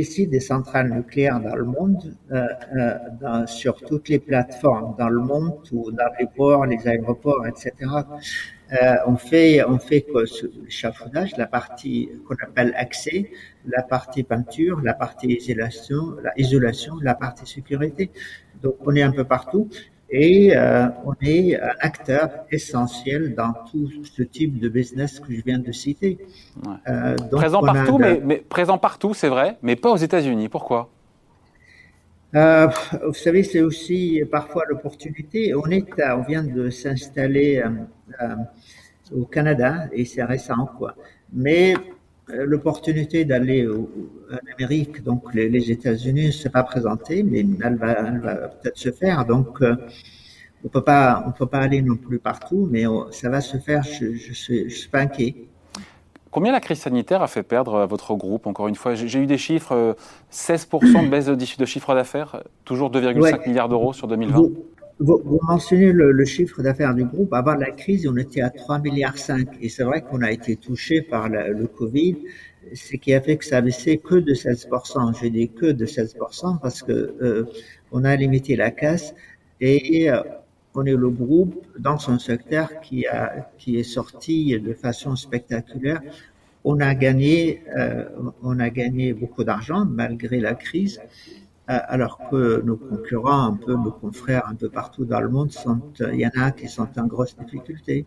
sites 0.05 0.31
des 0.37 0.41
centrales 0.53 0.91
nucléaires 0.91 1.41
dans 1.41 1.57
le 1.57 1.65
monde, 1.65 2.15
euh, 2.31 2.47
euh, 2.77 3.47
sur 3.47 3.77
toutes 3.89 4.11
les 4.11 4.19
plateformes 4.19 4.95
dans 4.99 5.09
le 5.09 5.23
monde, 5.23 5.55
ou 5.73 5.91
dans 5.93 6.13
les 6.21 6.27
ports, 6.37 6.67
les 6.67 6.87
aéroports, 6.87 7.47
etc. 7.47 7.73
Euh, 8.73 8.97
on 9.07 9.17
fait, 9.17 9.65
on 9.65 9.79
fait 9.79 10.05
l'échafaudage, 10.15 11.33
la 11.39 11.47
partie 11.47 12.11
qu'on 12.27 12.35
appelle 12.47 12.75
accès, 12.77 13.31
la 13.65 13.83
partie 13.83 14.23
peinture, 14.23 14.83
la 14.83 14.93
partie 14.93 15.29
isolation, 15.29 16.17
la 16.23 16.33
isolation, 16.37 16.97
la 17.01 17.15
partie 17.15 17.47
sécurité. 17.47 18.11
Donc 18.63 18.77
on 18.85 18.95
est 18.95 19.03
un 19.03 19.13
peu 19.13 19.25
partout 19.25 19.71
et 20.11 20.57
euh, 20.57 20.87
on 21.05 21.15
est 21.21 21.61
un 21.61 21.75
acteur 21.81 22.31
essentiel 22.51 23.35
dans 23.35 23.53
tout 23.71 23.91
ce 24.05 24.23
type 24.23 24.59
de 24.59 24.69
business 24.69 25.21
que 25.21 25.33
je 25.33 25.43
viens 25.43 25.59
de 25.59 25.73
citer. 25.73 26.19
Euh, 26.89 27.17
présent 27.33 27.61
partout, 27.61 27.99
mais, 27.99 28.37
présent 28.37 28.79
partout, 28.79 29.15
c'est 29.15 29.29
vrai, 29.29 29.59
mais 29.63 29.77
pas 29.77 29.91
aux 29.91 29.97
États-Unis. 29.97 30.49
Pourquoi? 30.49 30.91
Euh, 32.35 32.69
Vous 33.05 33.15
savez, 33.15 33.43
c'est 33.43 33.63
aussi 33.63 34.23
parfois 34.31 34.65
l'opportunité. 34.69 35.55
On 35.55 35.67
est, 35.71 35.85
on 36.01 36.23
vient 36.23 36.45
de 36.45 36.71
s'installer 36.71 37.63
au 39.13 39.25
Canada 39.25 39.87
et 39.93 40.05
c'est 40.05 40.23
récent, 40.23 40.69
quoi. 40.79 40.95
Mais 41.33 41.75
euh, 41.75 41.79
l'opportunité 42.28 43.25
d'aller 43.25 43.66
en 43.68 44.52
Amérique, 44.54 45.02
donc 45.02 45.33
les, 45.35 45.49
les 45.49 45.71
États-Unis, 45.71 46.26
ne 46.26 46.30
s'est 46.33 46.50
pas 46.50 46.64
présentée, 46.64 47.23
mais 47.23 47.47
elle 47.62 47.76
va, 47.76 48.11
va 48.18 48.35
peut-être 48.49 48.78
se 48.78 48.90
faire. 48.90 49.25
Donc, 49.25 49.62
euh, 49.62 49.76
on 50.64 50.68
peut 50.68 50.83
pas, 50.83 51.23
on 51.26 51.33
peut 51.33 51.47
pas 51.47 51.59
aller 51.61 51.83
non 51.83 51.97
plus 51.97 52.18
partout, 52.18 52.68
mais 52.71 52.85
ça 53.11 53.28
va 53.28 53.40
se 53.40 53.56
faire. 53.59 53.85
Je, 53.85 54.14
je, 54.14 54.33
suis, 54.33 54.68
je 54.68 54.75
suis 54.75 54.88
pas 54.88 55.00
inquiet. 55.00 55.49
Combien 56.33 56.52
la 56.52 56.61
crise 56.61 56.80
sanitaire 56.80 57.23
a 57.23 57.28
fait 57.28 57.42
perdre 57.42 57.87
votre 57.87 58.14
groupe 58.14 58.47
Encore 58.47 58.68
une 58.68 58.75
fois, 58.75 58.95
j'ai 58.95 59.18
eu 59.18 59.26
des 59.26 59.38
chiffres 59.38 59.97
16% 60.33 61.04
de 61.04 61.09
baisse 61.09 61.26
de 61.26 61.64
chiffre 61.64 61.95
d'affaires, 61.95 62.42
toujours 62.64 62.90
2,5 62.90 63.49
milliards 63.49 63.68
d'euros 63.68 63.92
sur 63.92 64.09
2020. 64.09 64.37
Vous, 64.37 64.66
vous 64.99 65.41
mentionnez 65.43 65.93
le, 65.93 66.11
le 66.12 66.25
chiffre 66.25 66.62
d'affaires 66.62 66.95
du 66.95 67.05
groupe. 67.05 67.33
Avant 67.35 67.55
la 67.55 67.71
crise, 67.71 68.07
on 68.09 68.17
était 68.17 68.41
à 68.41 68.50
3 68.50 68.79
milliards 68.79 69.19
5. 69.19 69.49
Et 69.61 69.69
c'est 69.69 69.85
vrai 69.85 70.03
qu'on 70.03 70.23
a 70.23 70.31
été 70.33 70.57
touché 70.57 71.03
par 71.03 71.29
le 71.29 71.67
Covid, 71.67 72.17
ce 72.75 72.97
qui 72.97 73.15
a 73.15 73.21
fait 73.21 73.37
que 73.37 73.45
ça 73.45 73.59
a 73.59 73.61
baissé 73.61 73.99
que 73.99 74.17
de 74.17 74.35
16%. 74.35 75.21
J'ai 75.21 75.31
dit 75.31 75.49
que 75.50 75.67
de 75.67 75.87
16% 75.87 76.61
parce 76.61 76.83
que 76.83 76.93
euh, 76.93 77.45
on 77.93 78.05
a 78.05 78.17
limité 78.17 78.57
la 78.57 78.71
casse 78.71 79.15
et 79.61 80.11
euh, 80.11 80.23
on 80.75 80.85
est 80.85 80.95
le 80.95 81.11
groupe 81.11 81.67
dans 81.79 81.99
son 81.99 82.19
secteur 82.19 82.81
qui 82.81 83.07
a 83.07 83.50
qui 83.59 83.79
est 83.79 83.83
sorti 83.83 84.59
de 84.59 84.73
façon 84.73 85.17
spectaculaire. 85.17 86.00
On 86.65 86.81
a 86.81 86.95
gagné, 86.95 87.62
euh, 87.76 88.05
on 88.43 88.59
a 88.59 88.71
gagné 88.71 89.12
beaucoup 89.12 89.45
d'argent 89.45 89.85
malgré 89.85 90.41
la 90.41 90.55
crise. 90.55 91.00
Euh, 91.69 91.81
alors 91.89 92.21
que 92.31 92.63
nos 92.65 92.77
concurrents, 92.77 93.43
un 93.47 93.55
peu 93.55 93.75
nos 93.75 93.91
confrères 93.91 94.47
un 94.49 94.55
peu 94.55 94.69
partout 94.69 95.05
dans 95.05 95.21
le 95.21 95.29
monde, 95.29 95.51
sont, 95.51 95.81
il 96.13 96.21
y 96.21 96.27
en 96.27 96.31
a 96.41 96.53
qui 96.53 96.69
sont 96.69 96.89
en 96.97 97.07
grosse 97.07 97.37
difficulté. 97.37 98.07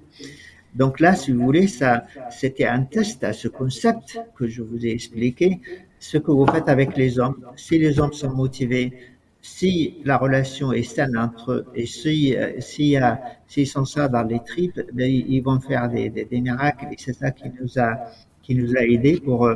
Donc 0.76 1.02
là, 1.02 1.14
si 1.14 1.34
vous 1.34 1.44
voulez, 1.44 1.68
ça, 1.68 2.06
c'était 2.30 2.68
un 2.68 2.84
test 2.84 3.22
à 3.26 3.34
ce 3.34 3.50
concept 3.50 4.18
que 4.38 4.48
je 4.48 4.62
vous 4.62 4.86
ai 4.86 4.92
expliqué, 4.92 5.60
ce 6.00 6.18
que 6.18 6.32
vous 6.32 6.46
faites 6.48 6.70
avec 6.70 6.96
les 6.96 7.20
hommes. 7.20 7.36
Si 7.58 7.78
les 7.78 8.00
hommes 8.00 8.14
sont 8.14 8.34
motivés, 8.34 8.94
si 9.42 9.98
la 10.06 10.18
relation 10.18 10.72
est 10.72 10.84
saine 10.84 11.18
entre 11.18 11.52
eux 11.52 11.66
et 11.76 11.86
si, 11.86 12.38
euh, 12.38 12.60
si 12.60 12.98
euh, 12.98 13.12
s'ils 13.48 13.68
sont 13.68 13.86
ça 13.86 14.08
dans 14.08 14.24
les 14.24 14.40
tripes, 14.42 14.80
ben, 14.94 15.10
ils 15.10 15.42
vont 15.42 15.60
faire 15.60 15.90
des, 15.90 16.10
des, 16.10 16.24
des 16.26 16.40
miracles 16.42 16.88
et 16.92 16.96
c'est 16.98 17.14
ça 17.14 17.32
qui 17.32 17.50
nous 17.60 17.78
a 17.78 17.98
qui 18.42 18.56
nous 18.56 18.76
a 18.76 18.82
aidé 18.84 19.20
pour 19.20 19.48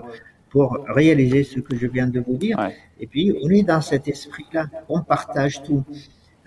pour 0.53 0.77
réaliser 0.87 1.43
ce 1.43 1.59
que 1.59 1.75
je 1.75 1.87
viens 1.87 2.05
de 2.07 2.19
vous 2.19 2.37
dire. 2.37 2.57
Et 2.99 3.07
puis, 3.07 3.35
on 3.41 3.49
est 3.49 3.63
dans 3.63 3.81
cet 3.81 4.07
esprit-là, 4.07 4.67
on 4.87 5.01
partage 5.01 5.63
tout. 5.63 5.83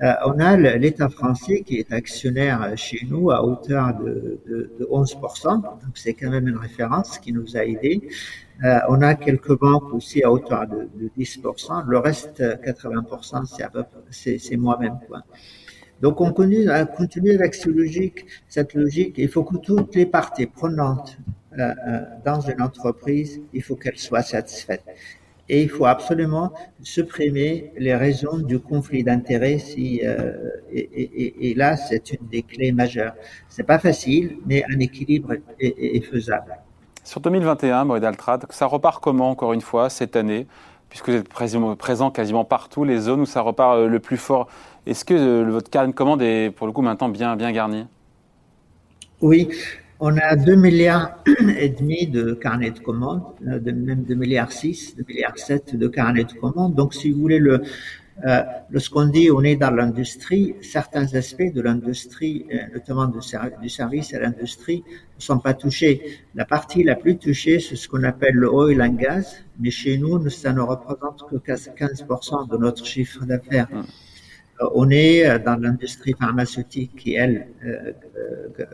Euh, 0.01 0.13
on 0.27 0.39
a 0.39 0.57
l'État 0.57 1.09
français 1.09 1.63
qui 1.67 1.79
est 1.81 1.93
actionnaire 1.93 2.61
chez 2.77 3.01
nous 3.11 3.33
à 3.33 3.43
hauteur 3.45 3.95
de, 3.99 4.39
de, 4.47 4.71
de 4.79 4.85
11%, 4.85 5.61
donc 5.63 5.95
c'est 5.95 6.15
quand 6.15 6.31
même 6.31 6.47
une 6.47 6.59
référence 6.59 7.19
qui 7.19 7.33
nous 7.33 7.57
a 7.57 7.65
aidés. 7.65 8.01
Euh, 8.63 8.79
on 8.89 9.03
a 9.03 9.15
quelques 9.17 9.59
banques 9.59 9.93
aussi 9.93 10.23
à 10.23 10.31
hauteur 10.31 10.69
de, 10.69 10.89
de 11.01 11.11
10%, 11.19 11.87
le 11.87 11.99
reste 11.99 12.41
80% 12.41 13.45
c'est 14.11 14.39
c'est 14.39 14.57
moi-même 14.57 14.99
quoi. 15.09 15.23
Donc 16.03 16.21
on 16.21 16.31
continue, 16.33 16.71
on 16.71 16.87
continue 16.87 17.35
avec 17.35 17.55
cette 17.55 17.75
logique, 17.75 18.27
cette 18.49 18.75
logique. 18.75 19.15
Il 19.17 19.29
faut 19.29 19.45
que 19.45 19.57
toutes 19.57 19.95
les 19.95 20.07
parties 20.07 20.47
prenantes 20.47 21.19
dans 22.25 22.41
une 22.41 22.63
entreprise, 22.63 23.41
il 23.53 23.63
faut 23.63 23.77
qu'elle 23.77 23.99
soit 23.99 24.23
satisfaite. 24.23 24.85
Et 25.49 25.63
il 25.63 25.69
faut 25.69 25.87
absolument 25.87 26.53
supprimer 26.83 27.73
les 27.79 27.95
raisons 27.95 28.39
du 28.39 28.59
conflit 28.59 29.05
d'intérêts. 29.05 29.59
Si, 29.59 30.01
euh, 30.05 30.33
et, 30.73 30.81
et, 30.81 31.51
et, 31.51 31.55
là, 31.55 31.77
c'est 31.77 32.11
une 32.11 32.27
des 32.27 32.43
clés 32.43 32.73
majeures. 32.73 33.15
C'est 33.49 33.63
pas 33.63 33.79
facile, 33.79 34.39
mais 34.45 34.65
un 34.69 34.81
équilibre 34.81 35.35
est, 35.61 35.97
est 35.97 36.01
faisable. 36.01 36.57
Sur 37.05 37.21
2021, 37.21 37.85
Maurice 37.85 38.03
Altrad, 38.03 38.45
ça 38.51 38.67
repart 38.67 39.01
comment 39.01 39.31
encore 39.31 39.53
une 39.53 39.61
fois 39.61 39.89
cette 39.89 40.17
année, 40.17 40.49
puisque 40.89 41.11
vous 41.11 41.15
êtes 41.15 41.29
présent 41.29 42.11
quasiment 42.11 42.45
partout, 42.45 42.83
les 42.83 42.99
zones 42.99 43.21
où 43.21 43.27
ça 43.27 43.41
repart 43.41 43.79
le 43.79 44.01
plus 44.01 44.17
fort. 44.17 44.49
Est-ce 44.87 45.05
que 45.05 45.45
votre 45.49 45.71
carnet 45.71 45.93
de 45.93 45.97
commande 45.97 46.23
est 46.23 46.51
pour 46.51 46.67
le 46.67 46.73
coup 46.73 46.83
maintenant 46.83 47.09
bien 47.09 47.37
bien 47.37 47.53
garni? 47.53 47.87
Oui, 49.21 49.49
on 50.01 50.17
a 50.19 50.37
2 50.37 50.57
milliards 50.57 51.19
et 51.59 51.69
demi 51.69 52.07
de 52.07 52.35
carnets 52.35 52.71
de 52.71 52.81
commandes, 52.81 53.23
euh, 53.47 53.61
même 53.65 54.05
2 54.05 54.15
milliards 54.15 54.53
6, 54.53 54.97
2 54.97 55.05
milliards 55.09 55.39
7 55.39 55.77
de 55.77 55.89
carnets 55.89 56.25
de 56.25 56.33
commandes. 56.33 56.75
Donc, 56.75 56.95
si 56.95 57.11
vous 57.11 57.21
voulez, 57.21 57.39
le, 57.39 57.63
euh, 58.25 58.43
ce 58.77 58.89
qu'on 58.89 59.07
dit, 59.07 59.31
on 59.31 59.43
est 59.43 59.57
dans 59.57 59.71
l'industrie. 59.71 60.55
Certains 60.63 61.15
aspects 61.15 61.53
de 61.53 61.61
l'industrie, 61.61 62.47
euh, 62.53 62.57
notamment 62.75 63.07
du, 63.07 63.21
service 63.69 64.15
à 64.15 64.19
l'industrie, 64.19 64.85
ne 65.17 65.23
sont 65.23 65.39
pas 65.39 65.55
touchés. 65.55 66.21
La 66.35 66.45
partie 66.45 66.83
la 66.83 66.95
plus 66.95 67.19
touchée, 67.19 67.61
c'est 67.61 67.77
ce 67.77 67.89
qu'on 67.89 68.05
appelle 68.05 68.35
le 68.35 68.51
oil 68.51 68.81
and 68.83 68.95
gas. 68.95 69.37
Mais 69.61 69.71
chez 69.71 69.99
nous, 69.99 70.29
ça 70.31 70.53
ne 70.53 70.61
représente 70.61 71.25
que 71.31 71.37
15% 71.37 72.49
de 72.51 72.57
notre 72.57 72.85
chiffre 72.85 73.25
d'affaires. 73.25 73.69
Euh, 74.61 74.69
on 74.75 74.91
est 74.91 75.29
euh, 75.29 75.39
dans 75.39 75.57
l'industrie 75.57 76.15
pharmaceutique 76.19 76.97
qui, 76.97 77.15
elle, 77.15 77.49
euh, 77.65 77.93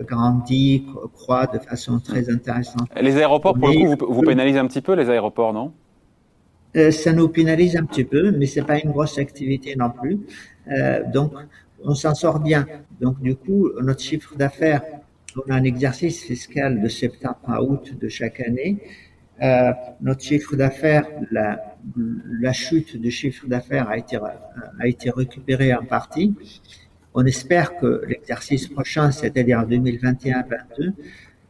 grandit, 0.03 0.87
croît 1.15 1.47
de 1.47 1.59
façon 1.59 1.99
très 1.99 2.31
intéressante. 2.31 2.89
Les 3.01 3.17
aéroports, 3.17 3.55
pour 3.55 3.69
le 3.69 3.75
coup, 3.75 4.07
vous, 4.07 4.15
vous 4.15 4.23
pénalisez 4.23 4.59
un 4.59 4.67
petit 4.67 4.81
peu, 4.81 4.95
les 4.95 5.11
aéroports, 5.11 5.53
non? 5.53 5.73
Ça 6.91 7.13
nous 7.13 7.29
pénalise 7.29 7.77
un 7.77 7.85
petit 7.85 8.05
peu, 8.05 8.31
mais 8.31 8.47
c'est 8.47 8.63
pas 8.63 8.79
une 8.79 8.93
grosse 8.93 9.19
activité 9.19 9.77
non 9.77 9.91
plus. 9.91 10.21
donc, 11.13 11.35
on 11.85 11.95
s'en 11.95 12.15
sort 12.15 12.41
bien. 12.41 12.67
Donc, 12.99 13.21
du 13.21 13.37
coup, 13.37 13.69
notre 13.83 14.01
chiffre 14.01 14.35
d'affaires, 14.37 14.81
on 15.37 15.51
a 15.51 15.55
un 15.55 15.65
exercice 15.65 16.23
fiscal 16.23 16.81
de 16.81 16.89
septembre 16.89 17.41
à 17.47 17.63
août 17.63 17.93
de 18.01 18.09
chaque 18.09 18.41
année. 18.41 18.79
Euh, 19.43 19.73
notre 20.01 20.23
chiffre 20.23 20.55
d'affaires, 20.57 21.07
la, 21.31 22.53
chute 22.53 22.97
du 22.97 23.11
chiffre 23.11 23.47
d'affaires 23.47 23.89
a 23.89 23.99
été, 23.99 24.17
a 24.17 24.87
été 24.87 25.11
récupérée 25.11 25.75
en 25.75 25.85
partie. 25.85 26.35
On 27.15 27.25
espère 27.27 27.77
que 27.77 28.03
l'exercice 28.07 28.69
prochain, 28.69 29.11
c'est-à-dire 29.11 29.67
2021-2022, 29.67 30.93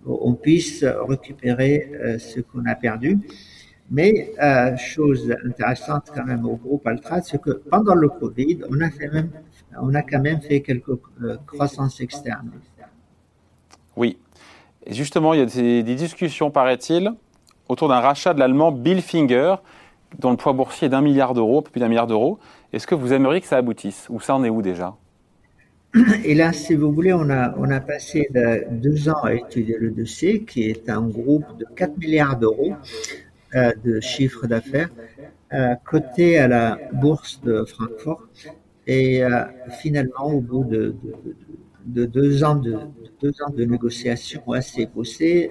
on 0.07 0.35
puisse 0.35 0.85
récupérer 0.85 1.93
euh, 1.95 2.19
ce 2.19 2.41
qu'on 2.41 2.65
a 2.67 2.75
perdu. 2.75 3.19
Mais 3.91 4.33
euh, 4.43 4.77
chose 4.77 5.35
intéressante 5.45 6.11
quand 6.15 6.25
même 6.25 6.47
au 6.47 6.57
groupe 6.57 6.87
Altrad, 6.87 7.25
c'est 7.25 7.41
que 7.41 7.51
pendant 7.51 7.95
le 7.95 8.09
Covid, 8.09 8.61
on 8.71 8.81
a, 8.81 10.03
quand 10.03 10.21
même 10.21 10.41
fait 10.41 10.63
quelques 10.63 10.99
euh, 11.23 11.37
croissances 11.47 12.01
externes. 12.01 12.51
Oui. 13.97 14.19
Justement, 14.89 15.35
il 15.35 15.41
y 15.41 15.43
a 15.43 15.83
des 15.83 15.95
discussions, 15.95 16.51
paraît-il, 16.51 17.13
autour 17.73 17.89
d'un 17.89 18.01
rachat 18.01 18.35
de 18.35 18.39
l'allemand 18.39 18.71
Bill 18.71 19.01
Finger, 19.01 19.55
dont 20.19 20.31
le 20.31 20.37
poids 20.37 20.53
boursier 20.53 20.87
est 20.87 20.91
d'un 20.91 21.01
milliard 21.01 21.33
d'euros, 21.33 21.63
plus 21.63 21.81
d'un 21.81 21.89
milliard 21.89 22.07
d'euros. 22.07 22.39
Est-ce 22.75 22.87
que 22.87 22.95
vous 22.95 23.15
aimeriez 23.15 23.41
que 23.41 23.47
ça 23.47 23.57
aboutisse? 23.57 24.07
Ou 24.11 24.21
ça 24.21 24.35
en 24.35 24.45
est 24.45 24.51
où 24.51 24.61
déjà? 24.61 24.95
Et 26.25 26.35
là, 26.35 26.53
si 26.53 26.75
vous 26.75 26.93
voulez, 26.93 27.15
on 27.15 27.31
a, 27.31 27.55
on 27.57 27.71
a 27.71 27.81
passé 27.81 28.29
deux 28.71 29.09
ans 29.09 29.23
à 29.23 29.33
étudier 29.33 29.79
le 29.81 29.91
dossier, 29.91 30.45
qui 30.45 30.65
est 30.65 30.91
un 30.91 31.01
groupe 31.01 31.47
de 31.59 31.65
4 31.75 31.97
milliards 31.97 32.37
d'euros 32.39 32.75
euh, 33.55 33.73
de 33.83 34.01
chiffre 34.01 34.47
d'affaires. 34.47 34.91
coté 35.85 36.39
à 36.39 36.49
la 36.49 36.79
bourse 36.93 37.41
de 37.43 37.65
Francfort. 37.65 38.23
Et 38.87 39.23
finalement, 39.81 40.27
au 40.27 40.41
bout 40.41 40.65
de, 40.65 40.95
de, 41.87 42.05
deux 42.05 42.43
ans 42.45 42.57
de, 42.57 42.77
deux 43.23 43.33
ans 43.43 43.51
de 43.51 43.65
négociations 43.65 44.51
assez 44.53 44.87
poussées, 44.87 45.51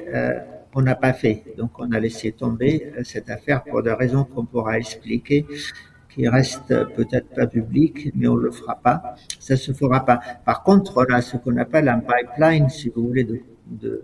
on 0.76 0.82
n'a 0.82 0.96
pas 0.96 1.14
fait. 1.14 1.44
Donc, 1.58 1.72
on 1.80 1.92
a 1.92 2.00
laissé 2.00 2.32
tomber 2.32 2.92
cette 3.04 3.30
affaire 3.30 3.64
pour 3.64 3.84
des 3.84 3.94
raisons 3.94 4.24
qu'on 4.24 4.46
pourra 4.46 4.78
expliquer 4.78 5.46
qui 6.14 6.28
reste 6.28 6.68
peut-être 6.96 7.30
pas 7.34 7.48
public, 7.48 8.12
mais 8.16 8.28
on 8.28 8.36
le 8.36 8.52
fera 8.52 8.76
pas. 8.76 9.16
Ça 9.40 9.56
se 9.56 9.72
fera 9.72 10.06
pas. 10.06 10.20
Par 10.46 10.64
contre, 10.64 11.06
on 11.10 11.14
a 11.14 11.22
ce 11.22 11.38
qu'on 11.38 11.56
appelle 11.58 11.88
un 11.88 12.00
pipeline, 12.00 12.70
si 12.70 12.90
vous 12.90 13.08
voulez, 13.08 13.24
de, 13.24 13.40
de, 13.68 14.04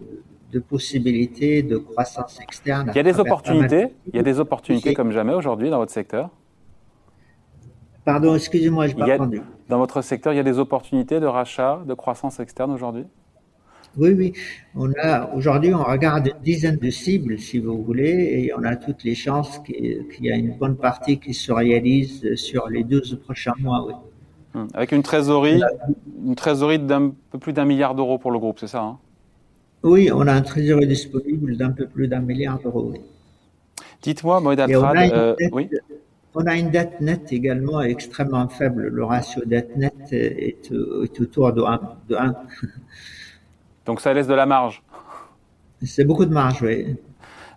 de 0.52 0.60
possibilités 0.60 1.64
de 1.64 1.78
croissance 1.78 2.40
externe. 2.40 2.92
Il 2.94 2.98
y 2.98 3.00
a 3.00 3.04
des 3.04 3.20
opportunités. 3.20 3.88
Il 4.08 4.16
y 4.16 4.20
a 4.20 4.24
des 4.24 4.40
opportunités 4.40 4.94
comme 4.94 5.12
jamais 5.12 5.34
aujourd'hui 5.34 5.70
dans 5.70 5.80
votre 5.80 5.92
secteur. 5.92 6.30
Pardon, 8.06 8.36
excusez-moi, 8.36 8.88
je 8.88 8.96
n'ai 8.96 9.06
pas 9.06 9.16
entendu. 9.16 9.42
Dans 9.68 9.80
votre 9.80 10.02
secteur, 10.02 10.32
il 10.32 10.38
y 10.38 10.40
a 10.40 10.44
des 10.44 10.60
opportunités 10.60 11.20
de 11.20 11.26
rachat, 11.26 11.82
de 11.86 11.94
croissance 11.94 12.40
externe 12.40 12.72
aujourd'hui? 12.72 13.06
Oui, 13.98 14.14
oui. 14.14 14.34
On 14.76 14.92
a 15.02 15.34
aujourd'hui, 15.34 15.74
on 15.74 15.84
regarde 15.84 16.28
une 16.28 16.44
dizaine 16.44 16.78
de 16.78 16.90
cibles, 16.90 17.40
si 17.40 17.60
vous 17.60 17.84
voulez, 17.84 18.46
et 18.46 18.54
on 18.58 18.64
a 18.64 18.76
toutes 18.76 19.04
les 19.04 19.16
chances 19.16 19.60
qu'il 19.60 20.06
y 20.22 20.32
a 20.32 20.36
une 20.36 20.56
bonne 20.58 20.78
partie 20.78 21.20
qui 21.20 21.34
se 21.34 21.52
réalise 21.52 22.36
sur 22.36 22.70
les 22.70 22.84
12 22.84 23.20
prochains 23.24 23.56
mois. 23.60 23.86
Oui. 23.86 23.94
Hum. 24.56 24.68
Avec 24.74 24.92
une 24.92 25.04
trésorerie, 25.04 25.62
une 26.26 26.36
trésorerie 26.36 26.80
d'un 26.80 27.14
peu 27.32 27.38
plus 27.38 27.54
d'un 27.54 27.66
milliard 27.66 27.96
d'euros 27.96 28.18
pour 28.18 28.32
le 28.32 28.40
groupe, 28.40 28.60
c'est 28.60 28.68
ça 28.68 28.82
hein? 28.82 28.98
Oui, 29.84 30.10
on 30.12 30.22
a 30.22 30.34
un 30.34 30.42
trésorerie 30.42 30.88
disponible 30.88 31.56
d'un 31.56 31.72
peu 31.72 31.86
plus 31.86 32.08
d'un 32.08 32.22
milliard 32.22 32.60
d'euros. 32.60 32.94
Dites-moi, 34.02 34.38
Altrad, 34.38 35.12
euh, 35.14 35.36
oui? 35.52 35.70
on 36.34 36.46
a 36.46 36.56
une 36.56 36.70
dette 36.72 37.02
nette 37.02 37.32
également 37.32 37.82
extrêmement 37.82 38.48
faible. 38.48 38.88
Le 38.88 39.04
ratio 39.04 39.44
dette 39.46 39.76
nette 39.76 40.12
est, 40.12 40.72
autour 40.72 41.54
de 41.54 41.62
1. 41.62 41.80
De 42.10 42.16
1. 42.16 42.36
Donc 43.88 44.02
ça 44.02 44.14
laisse 44.14 44.28
de 44.28 44.34
la 44.34 44.46
marge. 44.46 44.84
C'est 45.82 46.04
beaucoup 46.04 46.26
de 46.26 46.34
marge, 46.34 46.62
oui. 46.62 46.98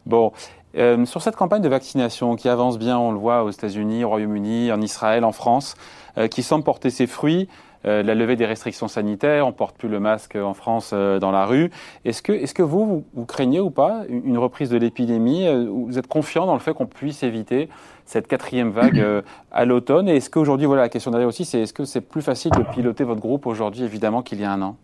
Bon, 0.06 0.32
euh, 0.76 1.04
sur 1.04 1.20
cette 1.20 1.36
campagne 1.36 1.62
de 1.62 1.68
vaccination 1.68 2.36
qui 2.36 2.48
avance 2.48 2.78
bien, 2.78 2.98
on 2.98 3.10
le 3.10 3.18
voit 3.18 3.42
aux 3.42 3.50
États-Unis, 3.50 4.04
au 4.04 4.08
Royaume-Uni, 4.10 4.70
en 4.72 4.80
Israël, 4.80 5.24
en 5.24 5.32
France, 5.32 5.74
euh, 6.16 6.28
qui 6.28 6.42
semble 6.42 6.64
porter 6.64 6.90
ses 6.90 7.06
fruits. 7.06 7.48
Euh, 7.86 8.02
la 8.02 8.14
levée 8.14 8.36
des 8.36 8.44
restrictions 8.44 8.88
sanitaires, 8.88 9.46
on 9.46 9.52
porte 9.52 9.76
plus 9.76 9.88
le 9.88 10.00
masque 10.00 10.36
en 10.36 10.54
France 10.54 10.92
dans 10.92 11.30
la 11.30 11.46
rue. 11.46 11.70
Est-ce 12.04 12.22
que, 12.22 12.32
est-ce 12.32 12.54
que 12.54 12.62
vous, 12.62 13.04
vous, 13.14 13.24
craignez 13.24 13.58
ou 13.58 13.70
pas 13.70 14.02
une 14.08 14.38
reprise 14.38 14.68
de 14.68 14.76
l'épidémie 14.76 15.48
Vous 15.66 15.98
êtes 15.98 16.06
confiant 16.06 16.46
dans 16.46 16.54
le 16.54 16.60
fait 16.60 16.74
qu'on 16.74 16.86
puisse 16.86 17.22
éviter 17.22 17.70
cette 18.04 18.28
quatrième 18.28 18.70
vague 18.70 19.24
à 19.50 19.64
l'automne? 19.64 20.08
Et 20.08 20.16
est-ce 20.16 20.28
qu'aujourd'hui, 20.28 20.66
voilà, 20.66 20.82
la 20.82 20.88
question 20.90 21.10
derrière 21.10 21.28
aussi, 21.28 21.46
c'est 21.46 21.62
est-ce 21.62 21.72
que 21.72 21.86
c'est 21.86 22.02
plus 22.02 22.22
facile 22.22 22.52
de 22.52 22.62
piloter 22.62 23.02
votre 23.02 23.20
groupe 23.20 23.46
aujourd'hui, 23.46 23.82
évidemment, 23.82 24.20
qu'il 24.20 24.40
y 24.40 24.44
a 24.44 24.52
un 24.52 24.60
an? 24.60 24.76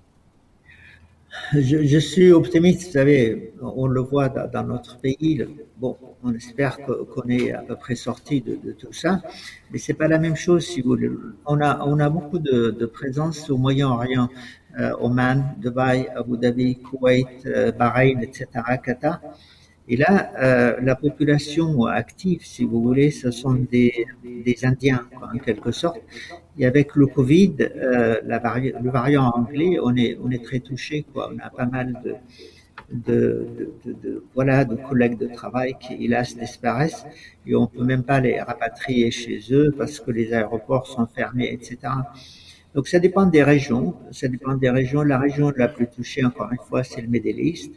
Je, 1.53 1.85
je, 1.85 1.99
suis 1.99 2.33
optimiste, 2.33 2.87
vous 2.87 2.93
savez, 2.93 3.53
on 3.61 3.87
le 3.87 4.01
voit 4.01 4.29
dans, 4.29 4.65
notre 4.65 4.99
pays. 4.99 5.45
Bon, 5.79 5.97
on 6.23 6.35
espère 6.35 6.79
qu'on 6.79 7.29
est 7.29 7.53
à 7.53 7.63
peu 7.63 7.77
près 7.77 7.95
sorti 7.95 8.41
de, 8.41 8.57
de, 8.57 8.73
tout 8.73 8.93
ça, 8.93 9.23
mais 9.71 9.79
c'est 9.79 9.95
pas 9.95 10.09
la 10.09 10.19
même 10.19 10.37
chose. 10.37 10.67
Si 10.67 10.81
vous 10.81 10.91
voulez. 10.91 11.11
On 11.47 11.61
a, 11.61 11.85
on 11.87 11.99
a 12.01 12.09
beaucoup 12.09 12.39
de, 12.39 12.71
de 12.71 12.87
présence 12.87 13.51
au 13.51 13.57
Moyen-Orient, 13.57 14.29
euh, 14.79 14.93
Oman, 15.01 15.55
Dubaï, 15.59 16.09
Abu 16.15 16.37
Dhabi, 16.37 16.77
Koweït, 16.77 17.47
euh, 17.47 17.73
Bahreïn, 17.73 18.21
etc., 18.21 18.47
Qatar. 18.83 19.21
Et 19.89 19.97
là, 19.97 20.33
euh, 20.41 20.77
la 20.83 20.97
population 20.97 21.85
active, 21.87 22.41
si 22.45 22.65
vous 22.65 22.83
voulez, 22.83 23.11
ce 23.13 23.31
sont 23.31 23.55
des, 23.55 24.07
des 24.25 24.65
Indiens, 24.65 25.07
en 25.33 25.39
quelque 25.39 25.71
sorte. 25.71 26.01
Et 26.59 26.67
avec 26.67 26.97
le 26.97 27.07
Covid, 27.07 27.55
euh, 27.61 28.21
la 28.25 28.39
vari 28.39 28.73
le 28.83 28.91
variant 28.91 29.29
anglais, 29.31 29.79
on 29.83 29.95
est, 29.97 30.19
on 30.23 30.31
est 30.31 30.43
très 30.45 30.59
touché. 30.61 31.05
Quoi. 31.13 31.31
On 31.33 31.39
a 31.39 31.51
pas 31.51 31.67
mal 31.67 31.89
de, 32.05 32.15
de, 32.93 33.47
de, 33.85 33.93
de, 33.93 34.25
voilà, 34.35 34.65
de 34.65 34.77
collègues 34.77 35.19
de 35.19 35.29
travail 35.29 35.75
qui, 35.81 35.95
hélas, 36.05 36.37
disparaissent 36.37 37.05
et 37.47 37.55
on 37.55 37.67
peut 37.67 37.85
même 37.85 38.03
pas 38.03 38.21
les 38.21 38.41
rapatrier 38.41 39.11
chez 39.11 39.41
eux 39.53 39.73
parce 39.77 40.01
que 40.01 40.11
les 40.11 40.33
aéroports 40.33 40.87
sont 40.87 41.07
fermés, 41.07 41.53
etc. 41.53 41.77
Donc 42.75 42.89
ça 42.89 42.99
dépend 42.99 43.27
des 43.27 43.43
régions. 43.43 43.95
Ça 44.11 44.29
dépend 44.29 44.55
des 44.55 44.71
régions. 44.71 45.03
La 45.03 45.19
région 45.19 45.53
la 45.57 45.69
plus 45.69 45.87
touchée, 45.89 46.25
encore 46.25 46.51
une 46.53 46.59
fois, 46.69 46.85
c'est 46.85 47.03
le 47.03 47.09
East. 47.17 47.73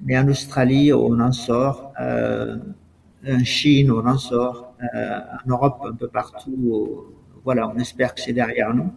Mais 0.00 0.18
en 0.18 0.28
Australie, 0.28 0.92
on 0.92 1.18
en 1.20 1.32
sort. 1.32 1.92
Euh, 2.00 2.56
en 3.26 3.44
Chine, 3.44 3.90
on 3.90 4.06
en 4.06 4.18
sort. 4.18 4.74
Euh, 4.94 5.18
en 5.18 5.50
Europe, 5.50 5.82
un 5.88 5.94
peu 5.94 6.08
partout. 6.08 7.06
Voilà, 7.44 7.68
on 7.68 7.78
espère 7.78 8.14
que 8.14 8.20
c'est 8.20 8.32
derrière 8.32 8.74
nous. 8.74 8.92